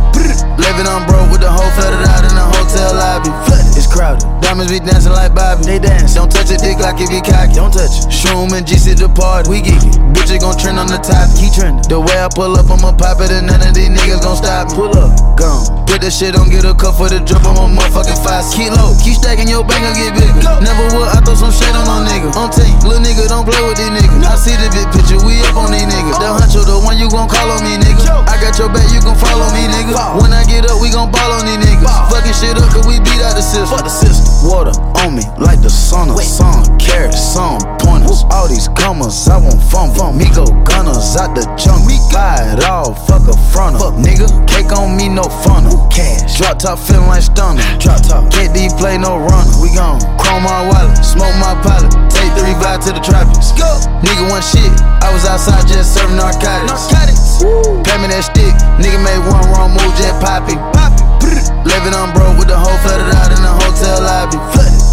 [0.57, 3.29] Living on broke with the whole flooded out in the hotel lobby.
[3.45, 3.77] Flooded.
[3.77, 4.23] It's crowded.
[4.41, 5.63] Diamonds be dancing like Bobby.
[5.65, 6.15] They dance.
[6.15, 7.55] Don't touch a dick like if you cocky.
[7.55, 8.11] Don't touch it.
[8.11, 9.49] Shroom and GC the party.
[9.49, 9.91] We geeky.
[10.15, 11.27] Bitches gon' trend on the top.
[11.35, 11.83] Keep trending.
[11.87, 14.71] The way I pull up, I'ma pop it and none of these niggas gon' stop
[14.71, 14.79] me.
[14.79, 15.11] Pull up.
[15.35, 15.87] Gone.
[15.87, 17.43] Put that shit on, get a cup for the drip.
[17.43, 18.43] I'm a motherfucking five.
[18.55, 18.95] Keep low.
[19.03, 20.39] Keep stacking your bank, get bigger.
[20.63, 21.07] Never would.
[21.11, 22.31] I throw some shit on no nigga.
[22.35, 22.71] On team.
[22.83, 24.23] Little nigga, don't play with these niggas.
[24.23, 25.19] I see the big picture.
[25.23, 26.15] We up on these niggas.
[26.17, 26.23] Oh.
[26.23, 28.03] The huncho, the one you gon' call on me, nigga.
[28.27, 29.95] I got your back, you gon' follow me, nigga.
[30.19, 31.87] When I get up, we gon' ball on these niggas.
[32.11, 33.76] Fucking shit up, cause we beat out the system.
[33.77, 34.49] Fuck the system.
[34.49, 34.73] Water
[35.05, 36.65] on me like the sun of sun.
[36.81, 38.25] Carats, some pointers.
[38.33, 39.93] All these commas, I want fun.
[39.93, 40.17] fun.
[40.17, 41.85] Me go gunners out the junk.
[41.85, 43.77] We buy it all, fuck a fronter.
[43.77, 45.85] Fuck nigga, cake on me, no funnel.
[45.93, 46.41] Cash.
[46.41, 47.61] Drop top feeling like stunner.
[47.77, 48.33] Drop top.
[48.33, 49.53] Can't D play no runner.
[49.61, 51.93] We gon' chrome my wallet, smoke my pilot.
[52.09, 53.53] Take three vibe to the tropics.
[53.53, 53.69] Go.
[54.01, 54.73] Nigga one shit.
[55.05, 56.65] I was outside just serving narcotics.
[56.65, 57.45] Narcotics.
[57.85, 58.57] Pay me that stick.
[58.81, 60.57] Nigga made one wrong move, just popping.
[60.57, 60.76] Popping.
[61.65, 64.37] Living on broke with the whole flooded out in the hotel lobby.
[64.53, 64.86] Flooded.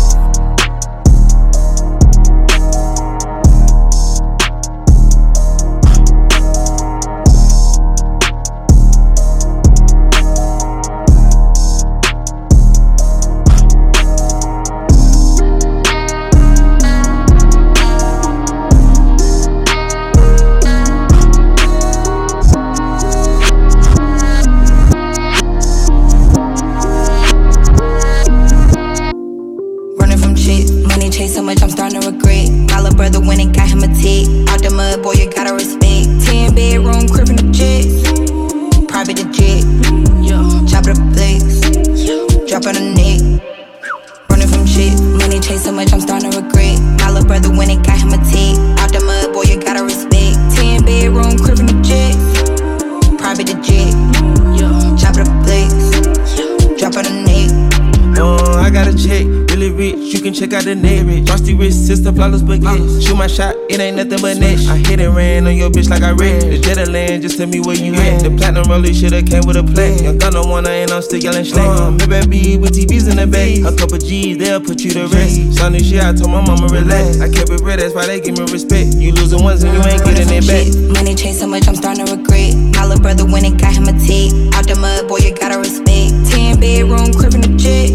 [63.34, 64.62] Shot, it ain't nothing but net.
[64.70, 66.42] I hit and ran on your bitch like I read.
[66.42, 68.22] The jet of land, just tell me where you at.
[68.22, 70.02] The platinum roller shoulda came with a plan.
[70.04, 71.66] Young gun on one and I'm still yelling slang.
[71.66, 73.66] Uh, maybe with TVs in the bag.
[73.66, 75.58] A couple G's, they'll put you to rest.
[75.58, 77.18] Some new shit, I told my mama relax.
[77.20, 78.94] I kept it real, that's why they give me respect.
[78.94, 80.70] You losing ones and you ain't getting it back.
[80.94, 82.54] Money chase so much, I'm starting to regret.
[82.78, 84.30] My little brother went and got him a tick.
[84.54, 86.14] Out the mud, boy, you gotta respect.
[86.30, 87.90] Ten bedroom, crib in the jet.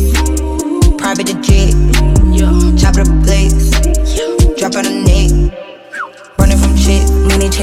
[1.00, 1.72] Private jet.
[2.76, 3.72] Chop it up flex.
[4.60, 5.19] Drop on the neck.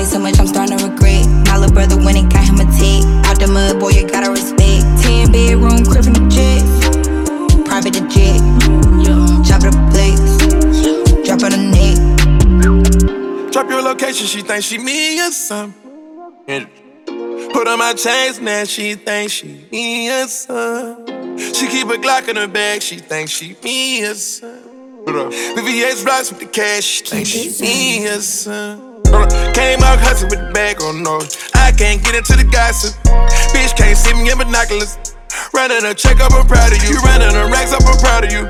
[0.06, 1.26] So much, I'm starting to regret.
[1.46, 3.04] My little brother went and got him a tick.
[3.26, 4.84] Out the mud, boy, you gotta respect.
[5.02, 6.62] Ten bedroom, crib in the jet.
[7.66, 8.38] Private the jet.
[9.44, 10.20] Chop it up flex.
[11.26, 11.96] Drop on the neck.
[13.52, 16.66] Drop your location, she thinks she me or something.
[17.52, 21.38] Put on my chains, now she thinks she me or something.
[21.38, 24.62] She keep a Glock in her bag, she thinks she me or something.
[25.06, 28.85] VVS rocks with the cash, she thinks she me or something.
[29.12, 31.36] Uh, came out hustling with the bag on nose.
[31.54, 32.94] I can't get into the gossip.
[33.54, 34.98] Bitch can't see me in binoculars.
[35.52, 36.96] Running a check up, I'm proud of you.
[37.02, 38.48] Running a racks up, I'm proud of you.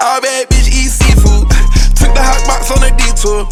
[0.00, 1.48] All bad bitch eat seafood.
[1.98, 3.46] Took the hot box on a detour.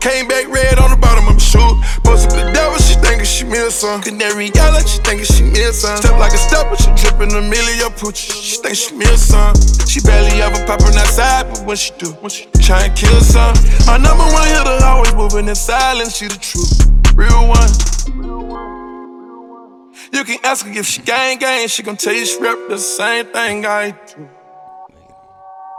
[0.00, 1.72] Came back red on the bottom of my shoe.
[2.04, 2.78] Posted the devil,
[3.26, 4.02] thinking she or some.
[4.02, 5.96] Canary yellow, she thinking she some.
[5.98, 8.32] Step like a stepper, she dripping a million poochie.
[8.32, 9.54] She think she some.
[9.86, 13.54] She barely ever popping outside, but when she do, when she try and kill some.
[13.86, 16.86] My number one hitter always moving in silence, she the truth.
[17.14, 17.70] Real one.
[20.12, 22.78] You can ask her if she gang gang, she gon' tell you she rep the
[22.78, 24.28] same thing I do.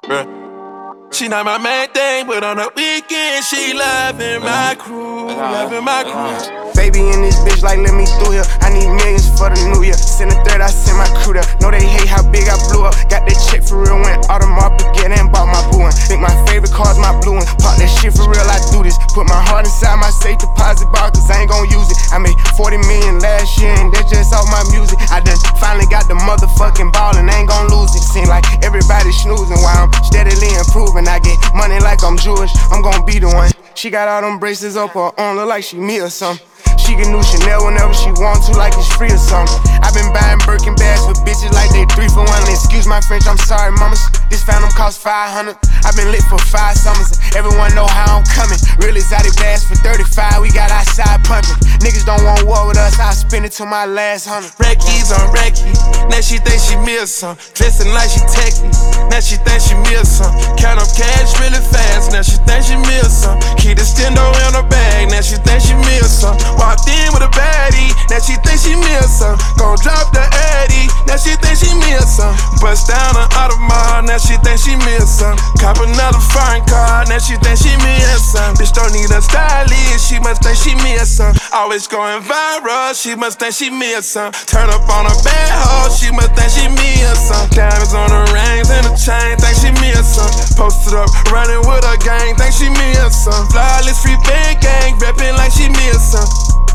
[0.04, 1.14] Bruh.
[1.14, 5.52] She not my main thing, but on the weekend she loving my crew, uh-huh.
[5.52, 6.12] loving my crew.
[6.12, 6.57] Uh-huh.
[6.78, 8.46] Baby in this bitch, like let me through here.
[8.62, 9.98] I need millions for the new year.
[9.98, 11.44] Send a third, I send my crew there.
[11.58, 12.94] Know they hate how big I blew up.
[13.10, 15.96] Got that check for real, went Audemars Piguet and bought my boo one.
[16.06, 17.48] Think my favorite car's my blue one.
[17.82, 18.94] That shit for real, I do this.
[19.18, 21.98] Put my heart inside my safe deposit box, cause I ain't gon' use it.
[22.14, 25.02] I made 40 million last year, and that's just off my music.
[25.10, 28.06] I done finally got the motherfucking ball, and ain't gon' lose it.
[28.06, 31.06] Seem like everybody snoozing while I'm steadily improving.
[31.10, 33.50] I get money like I'm Jewish, I'm gon' be the one.
[33.76, 36.47] She got all them braces up her arm, look like she me or something.
[36.88, 39.60] She get new Chanel whenever she want to, like it's free or something.
[39.84, 42.44] I've been buying Birkin bags for bitches like they three for one.
[42.48, 44.00] Excuse my French, I'm sorry, mamas.
[44.32, 45.56] This phantom cost 500.
[45.84, 47.20] I've been lit for five summers.
[47.36, 48.60] Everyone know how I'm coming.
[48.80, 50.40] Real exotic bags for 35.
[50.40, 51.60] We got outside pumping.
[51.84, 53.00] Niggas don't want war with us.
[53.00, 54.52] I spend it till my last hundred.
[54.60, 55.68] Reckies on Recky.
[56.08, 57.36] Now she think she miss some.
[57.56, 58.68] Dressing like she techie.
[59.12, 60.32] Now she think she miss some.
[60.56, 62.12] Count up cash really fast.
[62.12, 63.40] Now she think she miss some.
[63.60, 65.12] Keep the stendo in her bag.
[65.12, 66.36] Now she think she miss some.
[66.78, 67.90] Walked in with a baddie.
[68.14, 69.34] Now she think she miss some.
[69.58, 70.22] Gon' drop the
[70.62, 70.86] Addy.
[71.10, 72.38] Now she think she miss some.
[72.62, 74.06] Bust down an Audemars.
[74.06, 75.34] Now she think she miss some.
[75.58, 77.02] Cop another foreign car.
[77.10, 78.54] Now she think she miss some.
[78.62, 80.06] Bitch don't need a stylist.
[80.06, 81.34] She must think she miss some.
[81.50, 82.94] Always going viral.
[82.94, 84.30] She must think she miss some.
[84.46, 85.90] Turn up on a bad hoe.
[85.90, 87.50] She must think she miss some.
[87.58, 89.34] Diamonds on her rings and a chain.
[89.42, 90.30] Think she miss some.
[90.54, 92.38] Posted up, running with a gang.
[92.38, 93.50] Think she miss some.
[93.50, 94.94] Flawless free big gang.
[95.02, 95.66] Reppin' like she
[95.98, 96.28] some.
[96.28, 96.67] Yeah,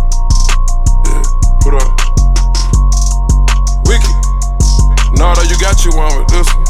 [1.63, 1.89] put up.
[3.87, 4.13] Wiki.
[5.15, 6.67] Nardo, you got you one with this one.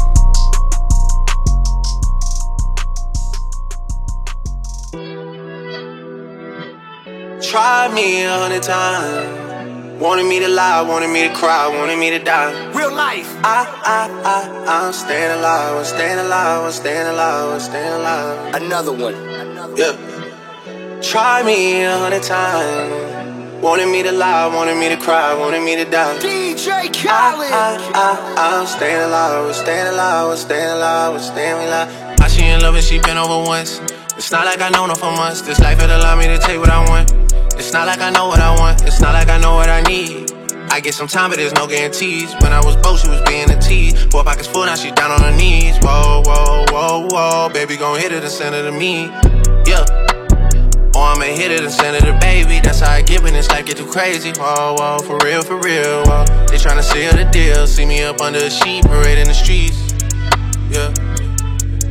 [7.41, 10.01] Try me a hundred times.
[10.01, 12.51] Wanted me to lie, wanted me to cry, wanted me to die.
[12.73, 13.29] Real life.
[13.43, 18.55] I, I, I, I'm staying alive, I'm staying alive, I'm staying alive, I'm staying alive.
[18.55, 19.15] Another one.
[19.77, 19.95] Yeah.
[21.01, 23.12] Try me a hundred times.
[23.63, 26.19] Wanted me to lie, wanted me to cry, wanted me to die.
[26.19, 27.47] DJ ah, Khaled.
[27.47, 32.19] I, I, I, I'm staying alive, I'm staying alive, I'm staying alive, I'm staying alive.
[32.19, 33.79] I she in love and she been over once.
[34.17, 35.43] It's not like I know her for months.
[35.43, 37.13] This life it allow me to take what I want.
[37.55, 38.83] It's not like I know what I want.
[38.83, 40.33] It's not like I know what I need.
[40.69, 42.33] I get some time, but there's no guarantees.
[42.43, 43.95] When I was broke, she was being a tease.
[44.11, 45.77] Four pockets full, now she down on her knees.
[45.79, 47.49] Whoa, whoa, whoa, whoa.
[47.53, 49.07] Baby, gon' hit it and send it to me.
[51.13, 51.25] Yeah.
[51.25, 52.59] I'ma hit it and send it to baby.
[52.59, 54.31] That's how I get when this life get too crazy.
[54.31, 56.03] Whoa, whoa, for real, for real.
[56.05, 56.25] Whoa.
[56.47, 57.67] They tryna seal the deal.
[57.67, 59.77] See me up under a sheet, parade in the streets.
[60.69, 60.93] Yeah.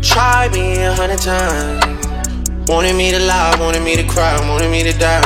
[0.01, 2.07] Try me a hundred times.
[2.68, 5.23] Wanted me to lie, wanted me to cry, wanted me to die.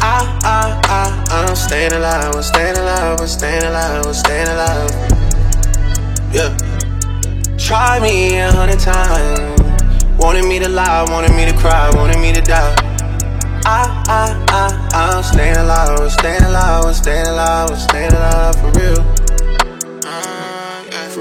[0.00, 4.90] I, I, I, I'm staying alive, I'm staying alive, I'm staying alive, I'm staying alive.
[6.32, 6.56] Yeah.
[7.58, 9.60] Try me a hundred times.
[10.18, 12.91] Wanted me to lie, wanted me to cry, wanted me to die.
[13.64, 17.70] Ah, ah, ah, I, I, I, I'm staying alive, I'm staying alive, I'm staying alive,
[17.70, 19.21] I'm staying alive for real.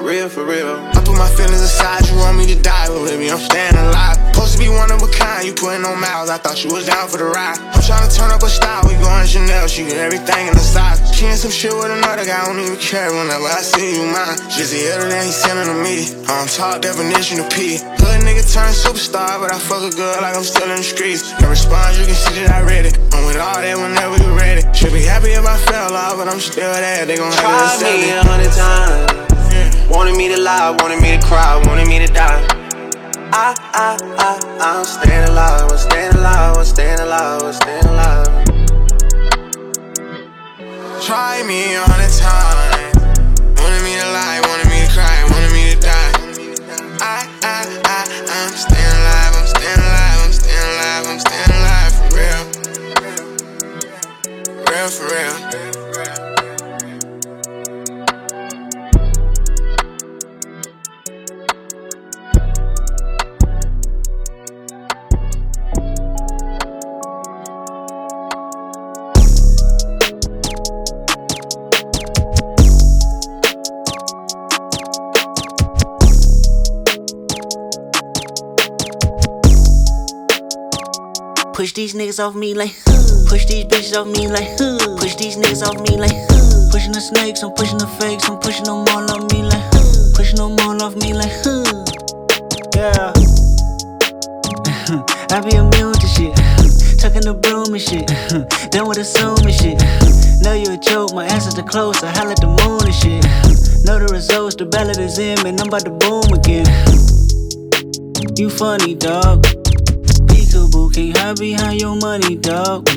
[0.02, 0.82] For real, for real.
[0.82, 4.18] I put my feelings aside, you want me to die, but baby, I'm staying alive.
[4.34, 6.90] Supposed to be one of a kind, you putting on miles, I thought you was
[6.90, 7.62] down for the ride.
[7.62, 10.66] I'm trying to turn up a style, we going Chanel, she get everything in the
[10.66, 10.98] size.
[11.14, 14.10] She in some shit with another guy, I don't even care whenever I see you
[14.10, 14.42] mine.
[14.50, 16.10] Just the other than he sending to me.
[16.26, 17.78] I'm top definition of P.
[18.02, 21.30] Hood nigga turn superstar, but I fuck a girl like I'm still in the streets.
[21.38, 22.98] No response, you can see that I read it.
[23.14, 24.66] I'm with all that whenever you ready.
[24.74, 27.06] Should be happy if I fell off, but I'm still there.
[27.06, 29.41] They gon' have to me a hundred times.
[29.90, 32.42] Wanted me to lie, wanted me to cry, wanted me to die.
[33.34, 38.28] I, I, I, I'm staying alive, I'm staying alive, I'm staying alive, I'm staying alive.
[41.02, 42.96] Try me a hundred times.
[43.62, 46.14] Wanted me to lie, wanted me to cry, wanted me to die.
[47.02, 51.94] I, I, I, I'm staying alive, I'm staying alive, I'm staying alive, I'm staying alive
[51.98, 52.44] for real.
[54.72, 55.81] Real for real.
[81.82, 82.76] These niggas off me like.
[83.26, 84.56] Push these bitches off me like.
[85.02, 86.14] Push these niggas off me like.
[86.70, 89.66] Pushing the snakes, I'm pushing the fakes, I'm pushing them all off me like.
[90.14, 91.34] Pushing them all off me like.
[92.78, 93.10] Yeah.
[95.34, 96.38] I be immune to shit.
[97.02, 98.06] Tucking the broom and shit.
[98.70, 99.82] Done with assuming shit.
[100.46, 102.04] Know you a joke, my answers are close.
[102.04, 103.26] I holla at the moon and shit.
[103.90, 105.60] Know the results, the ballot is in, man.
[105.60, 106.70] I'm about to boom again.
[108.38, 109.61] You funny, dog.
[111.02, 112.88] Can't hide behind your money, dog.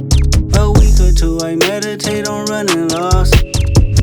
[0.59, 3.33] A week or two, I meditate on running lost.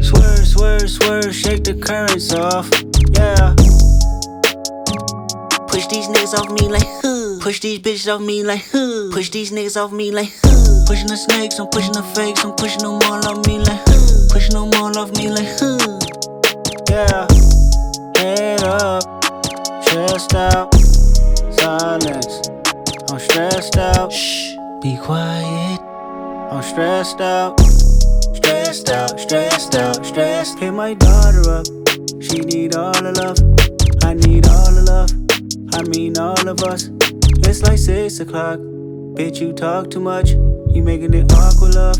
[0.01, 2.65] Swerve, swerve, swerve, shake the currents off.
[3.13, 3.53] Yeah.
[5.67, 7.37] Push these niggas off me like huh.
[7.43, 9.11] Push these bitches off me like huh.
[9.13, 10.83] Push these niggas off me like huh.
[10.87, 14.27] Pushing the snakes, I'm pushing the fakes, I'm pushing them all off me like huh.
[14.33, 15.99] Pushing them all off me like huh.
[16.89, 17.27] Yeah.
[18.17, 19.03] Head up,
[19.85, 20.73] chest out,
[21.53, 22.30] silence.
[23.31, 24.11] Stressed out.
[24.11, 25.79] Shh, be quiet.
[26.51, 27.57] I'm stressed out,
[28.35, 30.59] stressed out, stressed out, stressed.
[30.59, 31.65] Hit my daughter up,
[32.21, 33.39] she need all the love.
[34.03, 35.11] I need all the love,
[35.73, 36.89] I mean all of us.
[37.47, 38.59] It's like six o'clock,
[39.15, 40.31] bitch, you talk too much.
[40.31, 41.95] You making it awkward, love.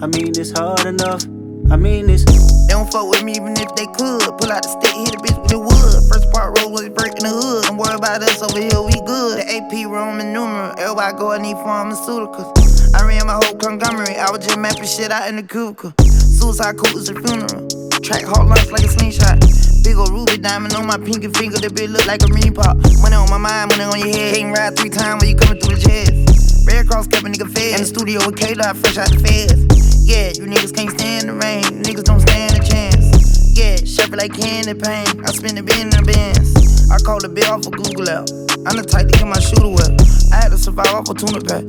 [0.00, 1.24] I mean, it's hard enough.
[1.68, 2.45] I mean, it's.
[2.66, 4.26] They don't fuck with me even if they could.
[4.42, 5.96] Pull out the stick, hit a bitch with the wood.
[6.10, 7.70] First part roll was breaking the hood.
[7.70, 9.38] Don't worry about us over here, we good.
[9.38, 10.74] The AP Roman numeral.
[10.74, 12.50] Everybody go, need pharmaceuticals.
[12.98, 14.18] I ran my whole conglomerate.
[14.18, 15.94] I was just mapping shit out in the cubicle.
[16.02, 17.70] Suicide cool is a funeral.
[18.02, 19.38] Track hard lunch like a slingshot.
[19.86, 21.62] Big ol' ruby diamond on my pinky finger.
[21.62, 22.74] That bitch look like a mini pop.
[22.98, 24.34] Money on my mind, money on your head.
[24.34, 26.66] Can't ride three times when you coming through the jets.
[26.66, 27.78] Red Cross kept a nigga fed.
[27.78, 29.85] In the studio with K-Dot, fresh out the feds.
[30.06, 31.82] Yeah, you niggas can't stand the rain.
[31.82, 33.58] Niggas don't stand a chance.
[33.58, 35.18] Yeah, shuffle like candy paint.
[35.26, 36.86] I spin bin in the bins.
[36.94, 38.30] I call the bill off of Google out.
[38.70, 39.90] I'm the type to get my shooter wet.
[40.30, 41.66] I had to survive off a tuna pack.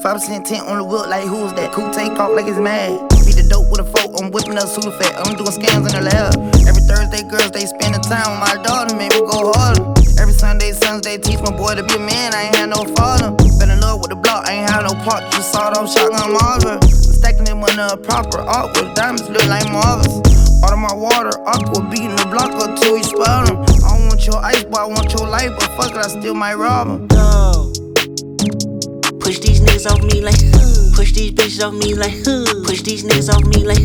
[0.00, 1.68] 5% tent on the wheel, like who's that?
[1.76, 2.96] Cool take off like it's mad.
[3.28, 5.12] Beat the dope with a fork, I'm whipping up Sudafed.
[5.12, 6.32] I'm doing scams in the lab.
[6.64, 9.91] Every Thursday, girls, they spend the time with my daughter, make me go harder.
[10.42, 13.30] Sunday, Sunday, teach my boy to be a man, I ain't had no father.
[13.62, 15.22] Been in love with the block, I ain't had no part.
[15.32, 16.82] You saw it on shotgun Marvin.
[16.90, 18.42] Stacking them on a proper
[18.74, 20.18] with diamonds look like marbles.
[20.66, 23.54] Out of my water, aqua beating the block up till we spout.
[23.54, 26.34] I don't want your ice, but I want your life, but fuck it, I still
[26.34, 26.90] might rob.
[27.14, 27.70] No.
[29.22, 30.42] Push these niggas off me like
[30.98, 32.18] Push these bitches off me like
[32.66, 33.78] Push these niggas off me like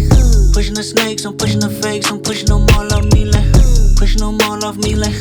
[0.57, 3.45] Pushing the snakes, I'm pushing the fakes, I'm pushing them all off me like
[4.01, 5.13] Pushing them all off me like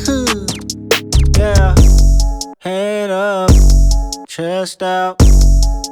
[1.37, 1.75] Yeah.
[2.59, 3.51] Head up,
[4.27, 5.21] chest out,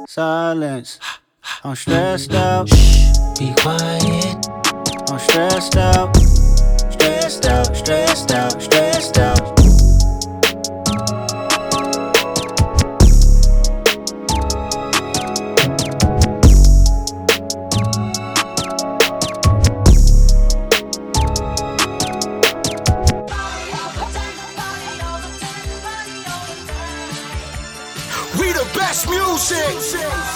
[0.08, 0.98] silence.
[1.62, 2.68] I'm stressed out.
[2.68, 4.48] Shh, Be quiet.
[5.08, 6.16] I'm stressed out,
[6.90, 9.55] stressed out, stressed out, stressed out.
[29.04, 30.35] We music.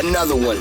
[0.00, 0.56] Another one.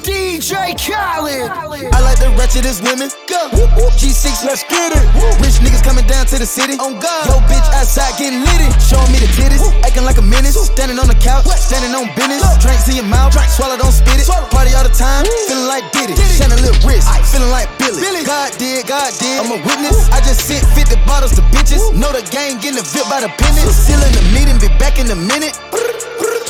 [0.00, 1.52] DJ Khaled.
[1.92, 3.12] I like the wretchedest women.
[3.28, 3.52] Go.
[4.00, 5.04] G6, let's get it.
[5.44, 6.80] Rich niggas coming down to the city.
[6.80, 7.28] On God.
[7.28, 8.72] Yo, bitch outside getting litty.
[8.80, 9.60] Showing me the titties.
[9.84, 10.56] Acting like a menace.
[10.56, 11.44] Standing on the couch.
[11.60, 12.40] Standing on business.
[12.56, 13.36] Drinks in your mouth.
[13.52, 14.24] Swallow, don't spit it.
[14.48, 15.28] Party all the time.
[15.44, 16.16] Feeling like Diddy.
[16.16, 17.04] Chandelier wrist.
[17.28, 18.24] Feeling like Billy.
[18.24, 19.44] God did, God did.
[19.44, 20.08] I'm a witness.
[20.08, 21.84] I just sent 50 bottles to bitches.
[21.92, 23.76] Know the gang getting a VIP by the pennies.
[23.76, 24.56] Still in the meeting.
[24.56, 25.52] Be back in a minute.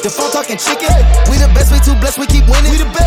[0.03, 0.89] The phone talking chicken.
[1.29, 2.73] We the best, we too blessed, we keep winning.
[2.73, 3.00] We the best.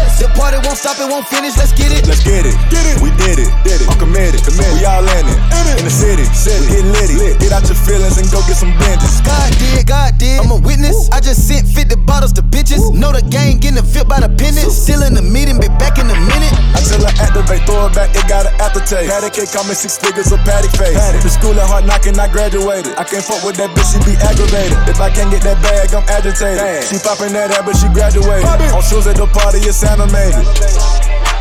[0.74, 1.54] The won't stop, it won't finish.
[1.54, 2.02] Let's get it.
[2.10, 2.58] Let's get it.
[2.74, 2.98] Get it.
[2.98, 3.46] We did it.
[3.62, 3.86] Did it.
[3.86, 4.42] I'm committed.
[4.42, 4.74] committed.
[4.74, 5.38] We all in it.
[5.54, 5.78] In, it.
[5.78, 6.26] In the city.
[6.34, 6.66] City.
[6.66, 7.14] Get litty.
[7.14, 7.38] Lit.
[7.38, 9.22] Get out your feelings and go get some benches.
[9.22, 10.42] God did, God did.
[10.42, 11.14] I'm a witness.
[11.14, 12.90] I just sent 50 bottles to bitches.
[12.90, 14.74] Know the gang getting a fit by the pennies.
[14.74, 16.58] Still in the meeting, be back in a minute.
[16.74, 19.14] Until I activate, throw it back, it got an aftertaste.
[19.14, 20.98] Patty cake, call me six figures of patty face.
[20.98, 21.22] Patty.
[21.22, 22.98] The school at hard knocking, I graduated.
[22.98, 24.74] I can't fuck with that bitch, she be aggravated.
[24.90, 26.82] If I can't get that bag, I'm agitated.
[26.90, 28.74] She popping that ass, but she graduated.
[28.74, 30.63] On shoes at the party, it's animated.
[30.64, 31.33] They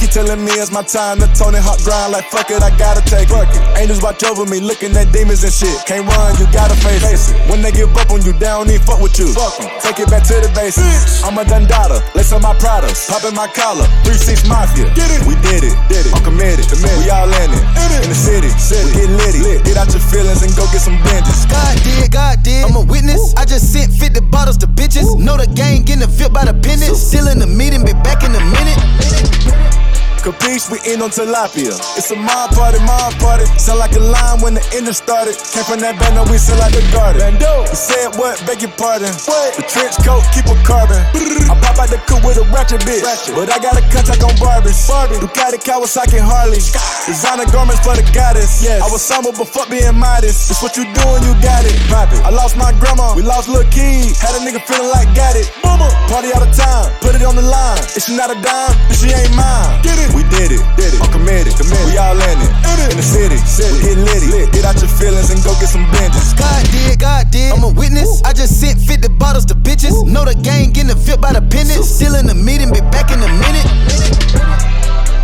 [0.00, 3.04] keep telling me it's my time to Tony Hawk grind like fuck it, I gotta
[3.04, 3.48] take it.
[3.76, 5.76] Angels watch over me, looking at demons and shit.
[5.84, 7.36] Can't run, you gotta face it.
[7.52, 9.28] When they give up on you, they don't even fuck with you.
[9.36, 9.68] Fuck 'em.
[9.84, 11.20] Take it back to the basics.
[11.20, 14.88] I'm a Dundada, lace on my Pradas, popping my collar, 3-6 Mafia.
[14.96, 15.20] Get it?
[15.28, 16.12] We did it, did it.
[16.16, 17.04] I'm committed, committed.
[17.04, 18.00] We all in it, in, it.
[18.04, 18.88] in the city, city.
[18.88, 19.64] We get litty, lit.
[19.68, 21.44] get out your feelings and go get some benches.
[21.44, 22.64] God did, God did.
[22.64, 23.34] I'm a witness.
[23.36, 25.04] I just sent 50 bottles to bitches.
[25.20, 26.96] Know the gang getting a fit by the pennies.
[26.96, 29.89] Still in the meeting, be back in a minute.
[30.20, 31.72] Capiche, we in on tilapia.
[31.96, 33.44] It's a mob party, mob party.
[33.56, 35.36] Sound like a line when the engine started.
[35.52, 37.20] Came from that bando, we sell like the garden.
[37.20, 37.64] Bando.
[37.64, 38.36] You said what?
[38.44, 39.12] Beg your pardon.
[39.24, 39.56] What?
[39.56, 41.00] The trench coat, keep a carbon.
[41.48, 43.02] I pop out the coupe with a ratchet bitch.
[43.32, 44.86] But I got a contact on Barbies.
[44.86, 45.18] Barbie.
[45.18, 46.60] Ducati, Kawasaki, Harley.
[47.08, 48.62] Designer garments for the goddess.
[48.62, 48.84] Yes.
[48.84, 50.52] I was somber, but fuck being modest.
[50.52, 51.74] It's what you doing, you got it.
[51.88, 52.20] Pop it.
[52.22, 54.12] I lost my grandma, we lost Lil Key.
[54.20, 55.48] Had a nigga feeling like got it.
[55.64, 55.88] Mama.
[56.12, 57.78] Party all the time, put it on the line.
[57.96, 59.80] If she not a dime, then she ain't mine.
[59.82, 60.09] Get it.
[60.14, 61.00] We did it, did it.
[61.00, 61.86] I'm committed, committed.
[61.86, 62.50] We all in it,
[62.90, 63.70] in, the city, city.
[63.74, 64.52] We get litty, lit.
[64.52, 66.34] Get out your feelings and go get some benches.
[66.34, 67.52] God did, God did.
[67.52, 68.22] I'm a witness.
[68.24, 69.92] I just sent 50 bottles to bitches.
[70.06, 71.86] Know the gang getting a fit by the pennies.
[71.86, 73.68] Still in the meeting, be back in a minute.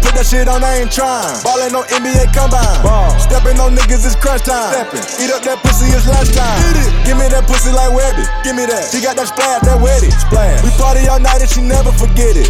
[0.06, 1.42] Put that shit on, I ain't trying.
[1.42, 2.62] Ballin' on NBA combine.
[2.86, 3.10] Ball.
[3.18, 4.70] Stepping on niggas, it's crunch time.
[4.70, 5.02] Steppin'.
[5.18, 6.62] Eat up that pussy, it's lunch time.
[7.02, 8.22] Give me that pussy like Webby.
[8.46, 8.86] Give me that.
[8.94, 10.14] She got that splash, that wetty.
[10.14, 10.62] Splash.
[10.62, 12.46] We party all night and she never forget it.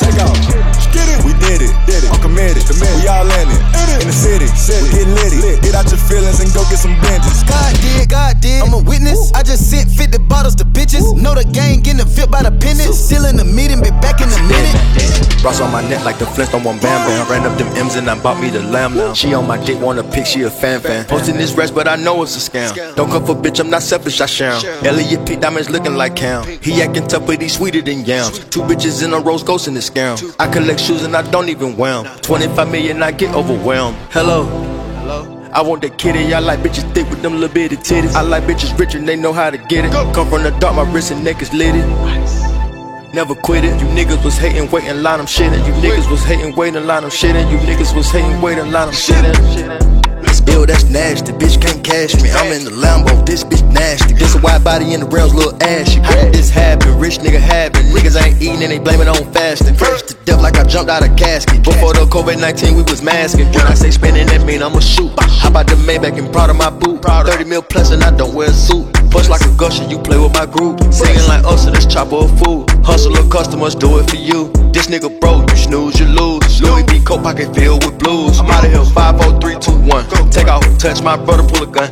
[0.00, 0.87] Take off.
[0.98, 1.18] Get it.
[1.22, 1.72] We did it.
[1.86, 2.10] Did it.
[2.10, 2.66] I'm committed.
[2.66, 2.98] committed.
[2.98, 3.60] We all in it.
[4.02, 4.50] In, the city.
[4.50, 4.82] city.
[4.82, 5.38] We get litty.
[5.38, 5.62] Lit.
[5.62, 7.46] Get out your feelings and go get some benches.
[7.46, 8.66] God did, God did.
[8.66, 9.30] I'm a witness.
[9.32, 11.14] I just sent 50 bottles to bitches.
[11.14, 12.98] Know the gang getting fit by the pennies.
[12.98, 15.28] Still in the meeting, be back in a minute.
[15.44, 17.30] Ross on my neck like the Flintstone on Bam Bam.
[17.30, 19.14] Ran up them M's and I bought me the lamb now.
[19.14, 21.04] She on my dick, wanna pick, she a fan fan.
[21.04, 22.96] Posting this rest, but I know it's a scam.
[22.96, 24.60] Don't come for bitch, I'm not selfish, I sham.
[24.84, 25.36] Elliot P.
[25.36, 26.44] Diamonds looking like Cam.
[26.60, 28.40] He acting tough, but he sweeter than yams.
[28.50, 30.18] Two bitches in a rose ghost in this gown.
[30.40, 32.06] I collect shoes and I don't even wear 'em.
[32.22, 33.96] 25 million, I get overwhelmed.
[34.10, 34.40] Hello.
[35.52, 38.14] I want that kitty, I like bitches thick with them little bitty titties.
[38.14, 39.92] I like bitches rich and they know how to get it.
[39.92, 41.82] Come from the dark, my wrist and neck is litty.
[43.12, 43.74] Never quit it.
[43.80, 45.62] You niggas was hating, waiting, line them shitting.
[45.66, 47.50] You niggas was hating, waiting, line them shitting.
[47.52, 49.36] You niggas was hating, waiting, line them shitting.
[50.52, 51.32] Ew, that's nasty.
[51.32, 52.30] Bitch can't cash me.
[52.30, 53.24] I'm in the Lambo.
[53.26, 54.14] This bitch nasty.
[54.14, 56.00] This a wide body in the rails, little ashy.
[56.00, 56.98] How did this happen?
[56.98, 57.82] Rich nigga happen.
[57.92, 59.74] Niggas ain't eating and they blame it on fasting.
[59.74, 61.64] First to death like I jumped out of casket.
[61.64, 63.46] Before the COVID 19, we was masking.
[63.52, 65.12] When I say spinning, that mean I'ma shoot.
[65.20, 67.02] How about the Maybach and proud of my boot?
[67.02, 68.92] 30 mil plus and I don't wear a suit.
[69.10, 70.80] Push like a gusher, you play with my group.
[70.92, 72.68] Singing like us, so this chopper food.
[72.84, 74.52] Hustle of customers, do it for you.
[74.72, 76.60] This nigga broke, you snooze, you lose.
[76.60, 77.00] Louis V.
[77.04, 78.38] coat pocket filled with blues.
[78.40, 80.04] I'm out of here, 5, 4, 3, 2, 1.
[80.38, 81.90] Take off, touch my brother, pull a gun.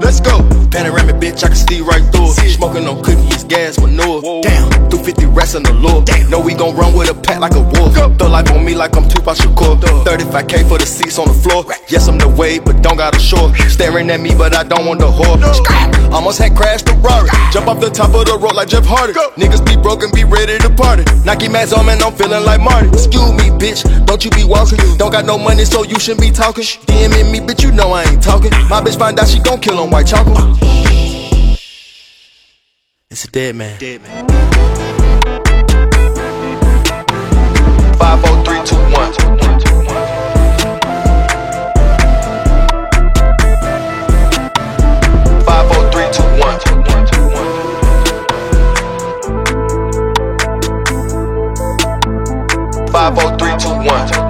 [0.00, 0.53] Let's go.
[0.74, 2.50] Panoramic bitch, I can see right through it.
[2.50, 4.42] Smoking on cookies, gas, manure.
[4.42, 6.02] Damn, 250 rats in the lure.
[6.28, 7.94] Know we gon' run with a pack like a wolf.
[7.94, 9.78] Throw life on me like I'm Tupac Shakur.
[10.02, 11.64] 35k for the seats on the floor.
[11.86, 13.54] Yes, I'm the wave, but don't got a shore.
[13.68, 15.38] Staring at me, but I don't want the whore.
[16.12, 17.30] Almost had crashed the Rari.
[17.52, 19.12] Jump off the top of the road like Jeff Hardy.
[19.38, 21.04] Niggas be broken, be ready to party.
[21.24, 22.88] Nike mask on, man, I'm feeling like Marty.
[22.88, 24.78] Excuse me, bitch, don't you be walking.
[24.98, 26.64] Don't got no money, so you shouldn't be talking.
[26.90, 28.50] DMing me, bitch, you know I ain't talking.
[28.66, 30.63] My bitch find out she gon' kill on white chocolate.
[33.14, 33.78] It's a dead man.
[33.78, 34.28] Dead man.
[37.96, 39.12] Five, four, three, two, one.
[45.44, 46.58] Five, four, three, two, one.
[52.90, 54.23] Five, four, three, two, one.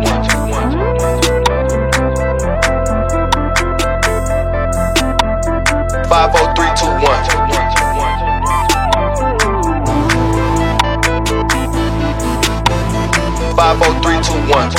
[14.49, 14.70] One.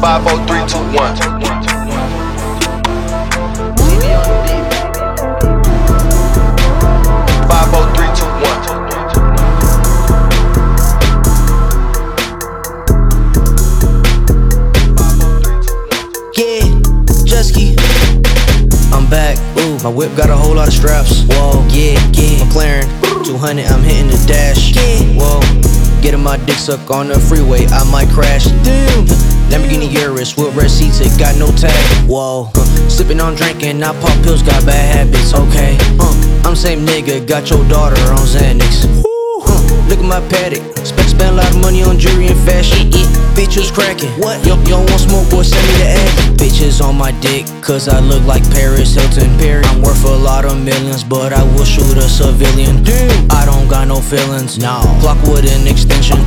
[0.00, 1.16] Five, four, three, two, one.
[7.48, 8.62] Five, four, three, two, one.
[19.82, 21.24] My whip got a whole lot of straps.
[21.24, 22.38] Whoa, yeah, yeah.
[22.44, 23.01] McLaren,
[23.32, 24.76] 200, I'm hitting the dash.
[24.76, 25.40] Yeah, whoa.
[26.02, 28.44] Getting my dick sucked on the freeway, I might crash.
[28.60, 29.06] Damn.
[29.48, 31.72] Lamborghini Urus with red seats, it got no tag.
[32.06, 32.50] Whoa.
[32.54, 35.32] Uh, sipping on drinking, I pop pills, got bad habits.
[35.32, 35.78] Okay.
[35.98, 38.84] Uh, I'm same nigga, got your daughter on Xanax.
[39.00, 40.91] Uh, look at my Patek.
[41.22, 42.90] Spend, a lot of money on jewelry and fashion.
[42.90, 43.38] Mm-hmm.
[43.38, 44.10] Bitch was cracking.
[44.18, 44.44] What?
[44.44, 46.38] Yo, don't want smoke, boy, send me the ad.
[46.38, 49.30] Bitches on my dick, cause I look like Paris Hilton.
[49.38, 49.62] Perry.
[49.66, 52.82] I'm worth a lot of millions, but I will shoot a civilian.
[52.82, 53.30] Damn.
[53.30, 54.58] I don't got no feelings.
[54.58, 54.82] No.
[55.00, 56.18] Clock with an extension.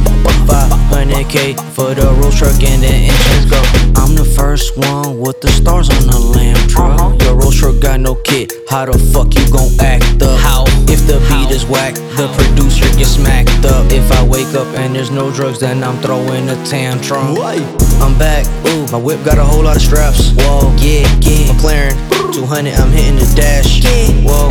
[0.48, 3.60] 500k for the road truck and the engines go.
[4.00, 7.00] I'm the first one with the stars on the lamb truck.
[7.00, 7.18] Uh-huh.
[7.26, 8.54] Your road truck got no kit.
[8.70, 10.39] How the fuck you gon' act up?
[10.39, 10.64] How?
[10.96, 13.91] If the beat is whack, the producer gets smacked up.
[13.91, 17.36] If I wake up and there's no drugs, then I'm throwing a tantrum.
[18.00, 18.48] I'm back.
[18.72, 20.32] Ooh, my whip got a whole lot of straps.
[20.39, 21.52] Whoa, yeah, yeah.
[21.52, 21.91] McLaren,
[22.32, 23.84] 200, I'm hitting the dash.
[24.24, 24.48] Whoa.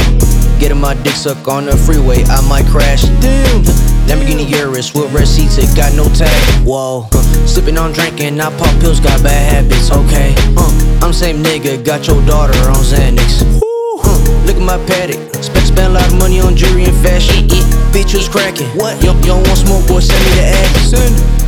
[0.60, 3.04] Getting my dick sucked on the freeway, I might crash.
[3.24, 3.64] Damn.
[4.04, 6.28] Lamborghini Urus with red seats, it got no tag.
[6.68, 7.08] Whoa.
[7.10, 9.90] Uh, sipping on drinking, I pop pills, got bad habits.
[9.90, 10.34] Okay.
[10.60, 13.40] Uh, I'm same nigga, got your daughter on Xanax.
[13.40, 15.34] Uh, look at my Patek.
[15.74, 17.48] Spend, a lot of money on jewelry and fashion.
[17.90, 18.68] Bitch was cracking.
[18.78, 19.02] What?
[19.02, 19.98] You, you don't want smoke, boy?
[19.98, 20.76] Send me the ad.
[20.86, 21.43] Send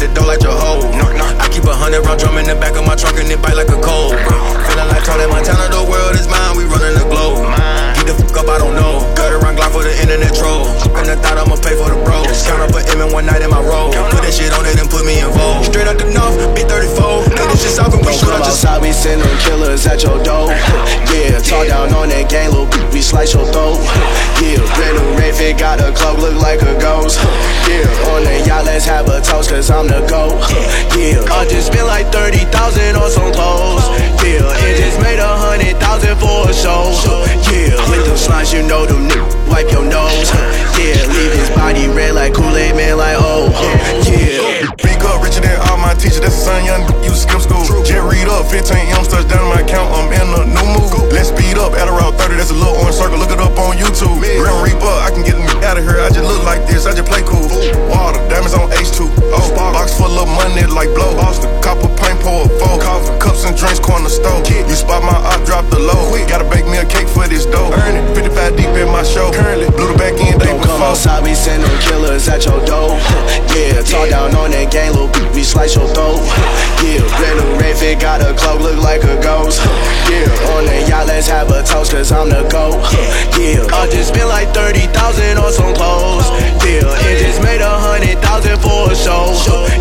[0.00, 0.80] the door like your hoe.
[1.36, 3.54] I keep a hundred round drum in the back of my trunk and it bite
[3.54, 4.16] like a cold.
[4.16, 7.44] Feeling like Tony Montana, the world is mine, we running the globe.
[8.00, 9.04] Get the fuck up, I don't know.
[9.12, 9.39] Cut
[9.70, 10.66] Glock for the internet troll.
[10.98, 12.42] And I thought I'ma pay for the bros.
[12.46, 13.90] Count up a M in one night in my roll.
[14.10, 15.64] Put that shit on it and put me in vogue.
[15.64, 17.30] Straight out the north, B34.
[17.30, 20.02] Nigga, this shit south and we shoot out just outside, we send them killers at
[20.02, 20.50] your door.
[21.10, 23.78] Yeah, talk down on that gang, little bitch, we slice your throat.
[24.42, 27.20] Yeah, brand new red fit, got a cloak, look like a ghost.
[27.68, 30.34] Yeah, on the yacht, let's have a toast, cause I'm the GOAT.
[30.98, 33.86] Yeah, I just spent like 30,000 on some clothes.
[34.24, 36.90] Yeah, and just made a hundred thousand for a show.
[37.50, 39.30] Yeah, with them slides, you know them niggas
[39.62, 40.30] wipe your nose.
[40.78, 43.48] Yeah, leave his body red like Kool-Aid man, like oh,
[44.08, 44.49] yeah.
[71.90, 72.94] Killers at your door.
[73.50, 76.22] Yeah, talk down on that gang, little bitch, we slice your throat.
[76.86, 79.58] Yeah, red new red fit, got a cloak, look like a ghost.
[80.06, 82.78] Yeah, on the yacht, let's have a toast, cause I'm the GOAT.
[83.34, 86.30] Yeah, I just spent like 30,000 on some clothes.
[86.62, 89.34] Yeah, and just made a hundred thousand for a show.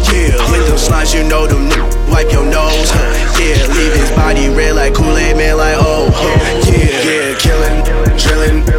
[0.09, 2.89] Yeah, with them slides, you know them niggas wipe your nose.
[3.37, 6.73] Yeah, leave his body red like Kool-Aid man, like oh, oh.
[6.73, 7.77] yeah, yeah, killing,
[8.17, 8.78] drilling,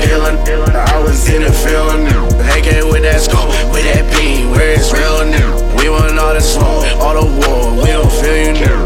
[0.00, 0.36] peeling.
[0.74, 2.06] I was in the feeling,
[2.52, 5.50] AK with that scope, with that beam, where it's real new.
[5.80, 8.80] We want all the smoke, all the war, we don't feel you new.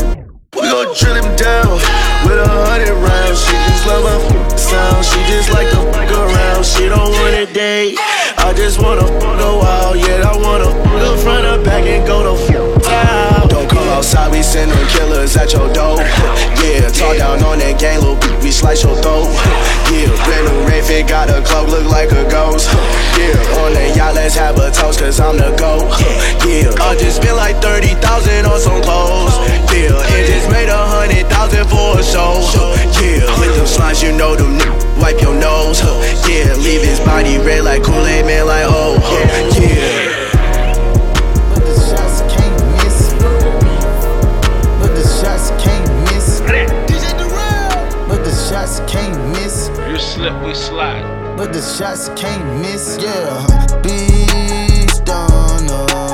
[0.54, 1.74] We gon' drill him down
[2.24, 3.42] with a hundred rounds.
[3.42, 5.04] She just love my sound.
[5.04, 6.64] She just like to fuck around.
[6.64, 7.98] She don't want a date.
[8.38, 9.96] I just wanna fuck a while.
[9.96, 13.48] Yeah, I wanna fuck front or back and go to f- town.
[13.48, 15.98] Don't come outside, we send killers at your door.
[16.66, 19.28] Yeah, talk down on that gang, little bitch, we slice your throat.
[21.86, 22.68] Look like a ghost.
[23.16, 25.88] Yeah, on that yacht, let's have a toast, cause I'm the GOAT.
[26.46, 29.34] Yeah, I just spent like 30,000 on some clothes.
[29.72, 32.42] Yeah, and just made a hundred thousand for a show.
[33.00, 35.80] Yeah, with them slides, you know them niggas wipe your nose.
[36.26, 38.98] Yeah, leave his body red like Kool-Aid man, like oh,
[39.58, 40.74] yeah.
[41.50, 43.12] But the shots can't miss.
[44.80, 46.40] But the shots can't miss.
[48.08, 49.70] But the shots can't miss.
[49.90, 51.15] You slip, we slide.
[51.36, 52.96] But the shots can't miss.
[52.98, 53.46] Yeah,
[53.82, 56.05] beast done.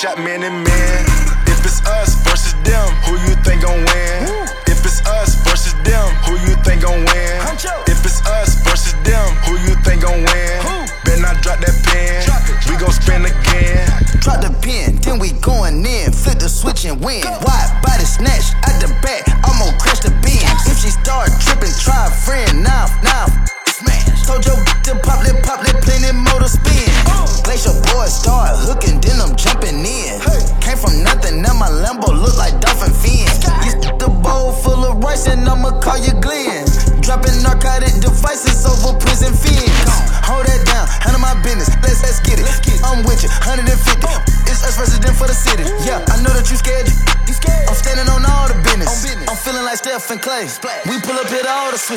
[0.00, 0.89] shot man and man.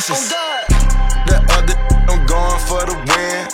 [0.01, 0.29] swishes.
[0.29, 1.77] That other,
[2.09, 3.47] I'm going for the win.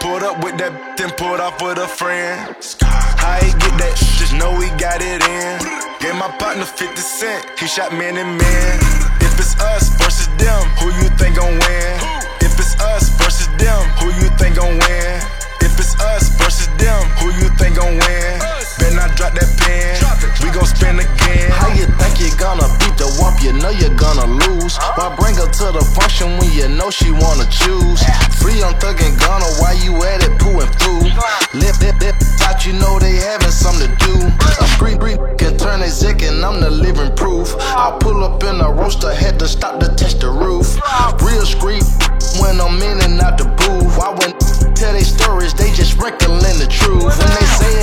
[0.00, 2.54] Pulled up with that, then pulled off with a friend.
[2.82, 3.96] How he get that?
[4.18, 5.58] Just know he got it in.
[6.00, 7.58] Gave my partner 50 cent.
[7.58, 9.03] He shot man and man.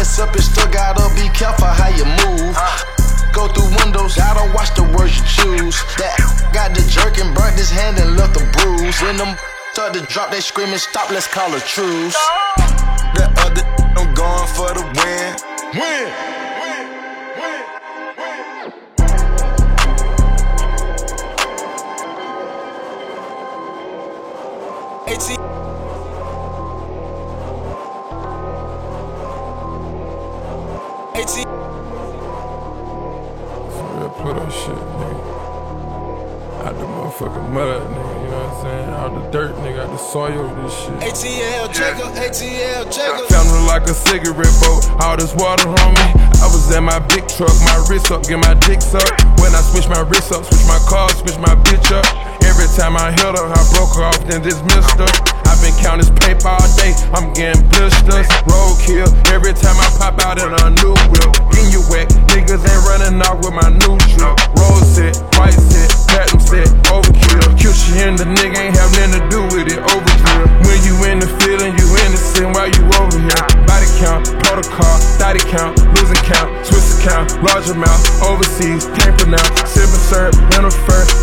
[0.01, 2.57] Mess up and still gotta be careful how you move.
[3.33, 5.77] Go through windows, gotta watch the words you choose.
[6.01, 6.17] That
[6.51, 8.99] got the jerk and burnt his hand and left a bruise.
[8.99, 9.37] When them
[9.73, 12.17] start to drop, they screaming, stop, let's call a truce.
[13.13, 13.61] The other,
[13.95, 15.37] I'm going for the win.
[15.77, 16.09] Win!
[25.13, 25.60] AT
[34.21, 35.21] put that shit, nigga.
[36.61, 38.89] Out the motherfucking mud, nigga, you know what I'm saying?
[38.89, 40.97] Out the dirt, nigga, out the soil, this shit.
[41.01, 43.25] ATL Jacob, ATL Jacob.
[43.29, 46.07] Found me like a cigarette boat, all this water on me.
[46.41, 49.25] I was at my big truck, my wrist up, get my dick sucked.
[49.41, 52.20] When I switch my wrist up, switch my car, switch my bitch up.
[52.61, 55.09] Every time I hit her, I broke her off, then dismissed her.
[55.49, 58.29] I've been counting this paper all day, I'm getting blisters.
[58.45, 61.25] Roadkill, every time I pop out in a new whip.
[61.49, 64.37] Getting you wet, niggas ain't running off with my new drip.
[64.61, 67.49] Roll set, white set, platinum set, overkill.
[67.57, 70.45] Kill shit and the nigga ain't have nothing to do with it, overkill.
[70.61, 73.45] When you in the feeling, you innocent while you over here.
[73.65, 79.49] Body count, protocol, thotty count, losing count, Swiss account, large amount, overseas, can't pronounce.
[79.65, 80.71] Sipping syrup, in a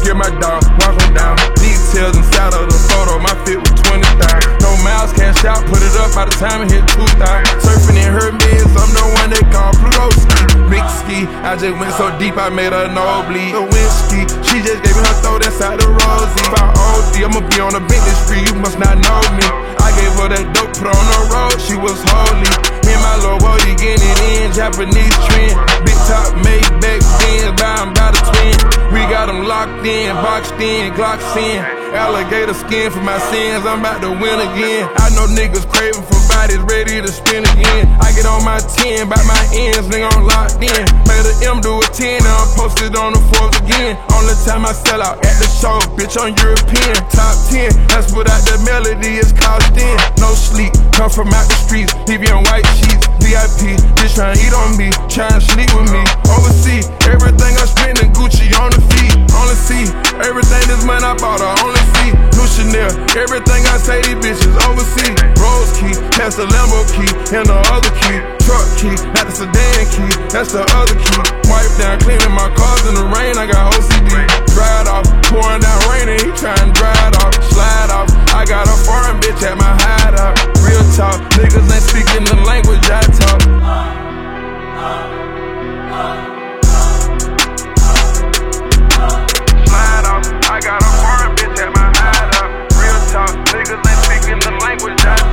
[0.03, 1.53] get my dog, walk him down.
[1.61, 4.65] Details inside of the photo, my fit was 20,000.
[4.65, 7.61] No miles, cash out, put it up by the time it hit 2,000.
[7.61, 10.41] Surfing in her meds, I'm the one they call Pluto ski.
[10.73, 13.53] Big ski, I just went so deep, I made her nosebleed.
[13.53, 16.41] The whiskey, she just gave me her throat inside the rosy.
[16.49, 19.68] If I OD, I'ma be on a Bentley street, you must not know me.
[20.09, 22.49] Gave that dope, put on the road, she was holy.
[22.89, 25.53] In my logo, you getting in, Japanese trend.
[25.85, 28.57] Big top, made back then, bound by the twin.
[28.89, 31.61] We got them locked in, boxed in, Glocks in.
[31.93, 34.89] Alligator skin for my sins, I'm about to win again.
[34.97, 37.91] I know niggas craving for bodies ready to spin again.
[37.99, 40.85] I get on my 10, by my ends, nigga, I'm locked in.
[41.11, 43.99] Made a M do a 10, now I'm posted on the fourth again.
[44.15, 46.95] Only time I sell out at the show, bitch, on European.
[47.11, 49.99] Top 10, that's without the melody, it's cost in.
[50.23, 53.09] No sleep, come from out the streets, leave you on white sheets.
[53.19, 53.75] VIP,
[54.19, 56.03] trying to eat on me, trying to sleep with me.
[56.27, 59.15] Overseas, everything I spend in Gucci on the feet.
[59.31, 59.87] Only see,
[60.27, 62.11] everything this money I bought, I only see.
[62.35, 65.15] New Chanel, everything I say, these bitches overseas.
[65.39, 65.95] Rose key,
[66.29, 68.21] that's the Lambo key, and the other key.
[68.45, 71.25] Truck key, not the sedan key, that's the other key.
[71.49, 74.29] Wipe down, cleaning my cars in the rain, I got OCD.
[74.29, 77.33] It off, pouring down rain, and he trying to dry it off.
[77.49, 80.37] Slide off, I got a foreign bitch at my hideout.
[80.61, 83.41] Real talk, niggas ain't speaking the language I talk.
[89.65, 92.53] Slide off, I got a foreign bitch at my hideout.
[92.77, 95.28] Real talk, niggas ain't speaking the language I.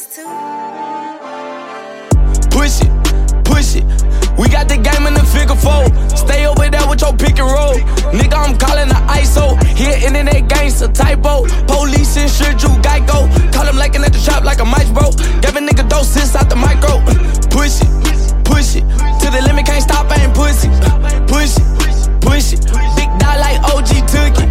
[0.00, 0.24] This too.
[2.48, 2.88] Push it,
[3.44, 3.84] push it.
[4.40, 5.84] We got the game in the figure four.
[6.16, 7.76] Stay over there with your pick and roll.
[8.16, 9.60] Nigga, I'm calling the ISO.
[9.76, 11.44] Here, internet gangster typo.
[11.68, 13.28] Police insured you, Geico.
[13.52, 15.12] Call him like at the trap like a mice bro.
[15.44, 17.04] Gave a nigga doses out the micro.
[17.52, 17.90] Push it,
[18.44, 18.84] push it.
[19.20, 20.72] To the limit, can't stop, I ain't pussy.
[21.28, 21.68] Push it,
[22.24, 22.64] push it.
[22.96, 24.48] Big dog like OG took it.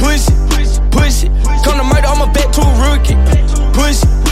[0.00, 1.32] Push it, push it.
[1.68, 3.18] Come to murder, I'ma bet to a rookie.
[3.76, 4.25] Push it,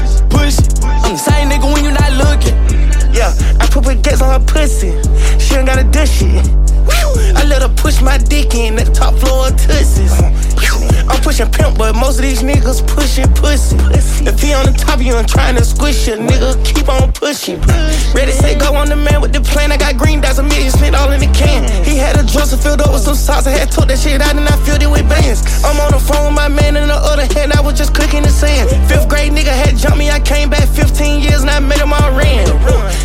[3.75, 4.95] put baguettes on her pussy.
[5.43, 6.47] She ain't gotta do shit.
[7.35, 10.15] I let her push my dick in the top floor of Tootsies.
[11.11, 13.77] I'm pushing pimp, but most of these niggas pushing pussy.
[14.25, 16.55] If he on the top, you ain't trying to squish you, nigga.
[16.65, 17.61] Keep on pushing.
[18.15, 19.73] Ready, say go on the man with the plan.
[19.73, 21.67] I got green dots, a million spent all in the can.
[21.85, 23.47] He had a dresser filled up with some sauce.
[23.47, 25.43] I had took that shit out and I filled it with bands.
[25.65, 27.53] I'm on the phone with my man in the other hand.
[27.53, 28.71] I was just cooking the sand.
[28.89, 30.11] Fifth grade nigga had jumped me.
[30.11, 32.47] I came back 15 years and I made him all ran.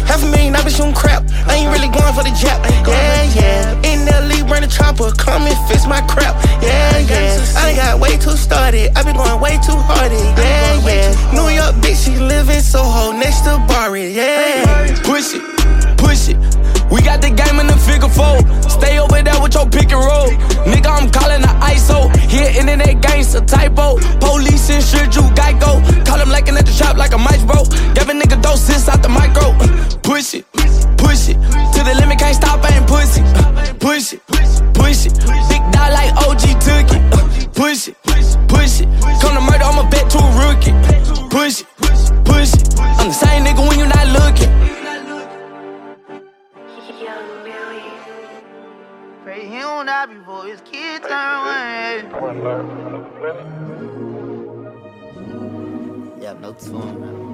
[0.09, 1.21] Half a million, I been shooting crap.
[1.45, 2.57] I ain't really going for the jab.
[2.65, 3.93] Yeah, yeah.
[3.93, 5.11] In that league, run the chopper.
[5.15, 6.35] Come and fix my crap.
[6.61, 7.45] Yeah, yeah.
[7.55, 8.91] I got way too started.
[8.97, 10.11] I been going way too hard.
[10.11, 11.33] Yeah, yeah.
[11.33, 14.11] New York bitch, she live in Soho next to Barry.
[14.11, 14.99] Yeah.
[15.03, 15.43] Push it,
[15.97, 16.37] push it.
[16.91, 18.41] We got the game in the figure four.
[18.67, 20.29] Stay over there with your pick and roll.
[20.65, 22.09] Nigga, I'm calling the ISO.
[22.17, 23.99] Here, internet gangster typo.
[24.19, 25.81] Police insured you, Geico.
[26.05, 27.63] Call him like at the trap like a mice bro.
[27.93, 29.53] Give a nigga doses out the micro.
[30.01, 30.45] Push it,
[31.09, 31.37] push it.
[31.73, 33.21] To the limit, can't stop, I ain't pussy.
[33.79, 34.21] Push it,
[34.77, 35.13] push it.
[35.49, 37.01] Big dog like OG took it.
[37.53, 37.95] Push it,
[38.47, 38.87] push it.
[39.21, 40.73] Come to murder, I'ma bet to a rookie.
[41.29, 41.67] Push it,
[42.25, 42.79] push it.
[42.99, 44.51] I'm the same nigga when you not looking.
[47.01, 47.93] Young Millie.
[49.23, 52.05] Pray he don't die before his kids turn one.
[56.21, 57.28] Yeah, no tune, man.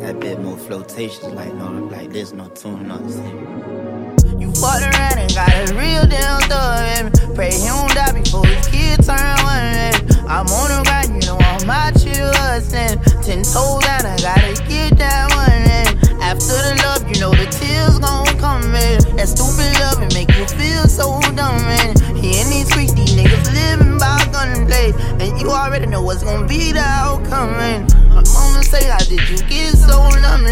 [0.00, 4.16] That bit more flotations, like no, like there's no tune nothing.
[4.38, 7.34] You fucked around and got a real damn thug, baby.
[7.34, 9.94] Pray he don't die before his kid turn one, man.
[10.28, 13.00] I'm on the grind, you know all my chill hustling.
[13.24, 16.20] Ten toes down, I gotta get that one, in.
[16.20, 19.00] After the love, you know the tears gon' come, in.
[19.16, 21.96] That stupid love, it make you feel so dumb, man.
[22.14, 22.92] He in these streets,
[24.38, 27.54] and you already know what's gonna be the outcome.
[27.54, 30.44] And my mama say, How did you get so numb?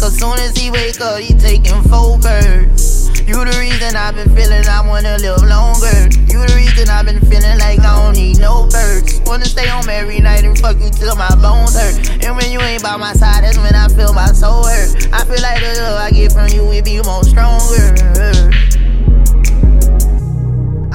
[0.00, 3.08] Cause soon as he wake up, he taking four birds.
[3.28, 6.08] You the reason I've been feeling I wanna live longer.
[6.24, 9.20] You the reason I've been feeling like I don't need no birds.
[9.26, 12.24] Wanna stay home every night and fuck you till my bones hurt.
[12.24, 15.08] And when you ain't by my side, that's when I feel my soul hurt.
[15.12, 18.46] I feel like the love I get from you, it be more stronger.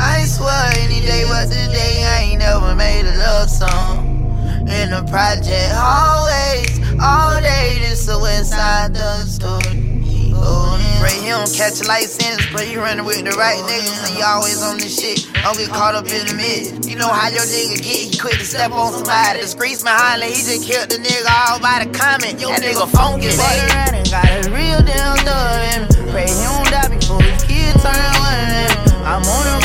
[0.01, 4.25] I swear any day but today, I ain't never made a love song.
[4.65, 10.01] In the project, always, all day, this so inside the story.
[10.33, 14.17] Oh, Pray he don't catch a license, but he running with the right niggas and
[14.17, 15.29] he always on this shit.
[15.45, 16.73] Don't get caught up in the mix.
[16.89, 19.41] You know how your nigga get, he quick to step on somebody.
[19.41, 22.41] The screech behind it, he just killed the nigga all by the comment.
[22.41, 24.01] Yo, that nigga funky, baby.
[24.01, 26.09] and got a real damn thug in me.
[26.09, 29.60] Pray he don't die before his kid turn one in I'm on the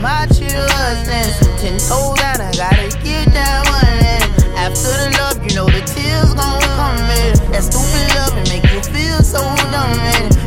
[0.00, 1.28] my children.
[1.60, 5.84] Ten toes down, I gotta get that one in After the love, you know the
[5.84, 7.36] tears gon' come in.
[7.52, 9.40] That stupid love and make you feel so
[9.70, 9.92] dumb.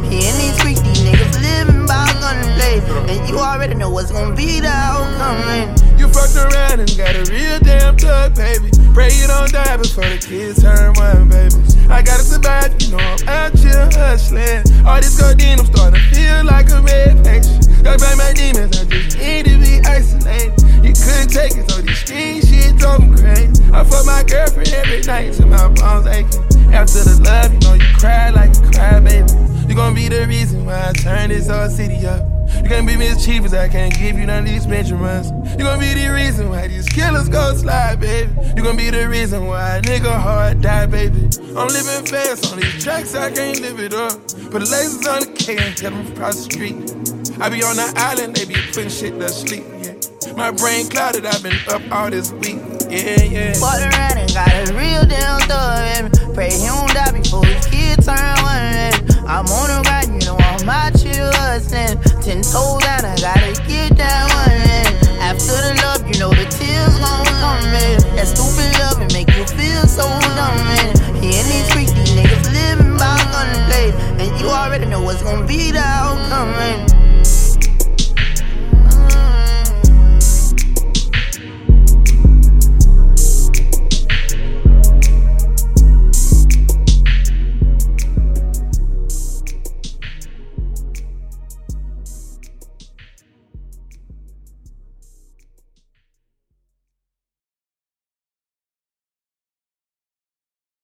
[0.09, 2.81] He in these streets, these niggas living by gunplay.
[3.09, 5.69] And you already know what's gonna be the outcome, man.
[5.97, 8.69] You fucked around and got a real damn thug, baby.
[8.93, 11.55] Pray you don't die before the kids turn one, baby.
[11.89, 14.65] I gotta survive, you know I'm out here hustling.
[14.85, 17.72] All this codeine, I'm starting to feel like a red patient.
[17.83, 20.55] Got by my demons, I just need to be isolated.
[20.79, 23.61] You couldn't take it, so these street shit drove me crazy.
[23.73, 26.43] I fuck my girlfriend every night till my bones aching.
[26.71, 29.31] After the love, you know you cry like a cry, baby.
[29.67, 32.23] You gon' be the reason why I turn this whole city up.
[32.63, 35.31] You can't be mischievous, I can't give you none of these Benjamins.
[35.57, 38.31] You gon' be the reason why these killers go slide, baby.
[38.55, 41.27] You gon' be the reason why a nigga heart die, baby.
[41.57, 44.13] I'm living fast on these tracks, I can't live it up.
[44.51, 47.22] Put the lasers on the K and hit them across the street.
[47.39, 49.93] I be on the island, they be putting shit to sleep, yeah.
[50.37, 52.57] My brain clouded, I've been up all this week,
[52.89, 53.59] yeah, yeah.
[53.59, 56.33] Bought around and got a real damn thug.
[56.33, 58.89] Pray he don't die before his kid turn one
[59.29, 62.01] I'm on the ride, you know all my children.
[62.25, 66.97] Ten toes down, I gotta get that one After the love, you know the tears
[66.97, 70.97] gon' come in That stupid love and make you feel so dumb, man.
[71.21, 73.93] He in these streets, these niggas living by gunplay.
[74.17, 77.02] And you already know what's gonna be the outcome, man.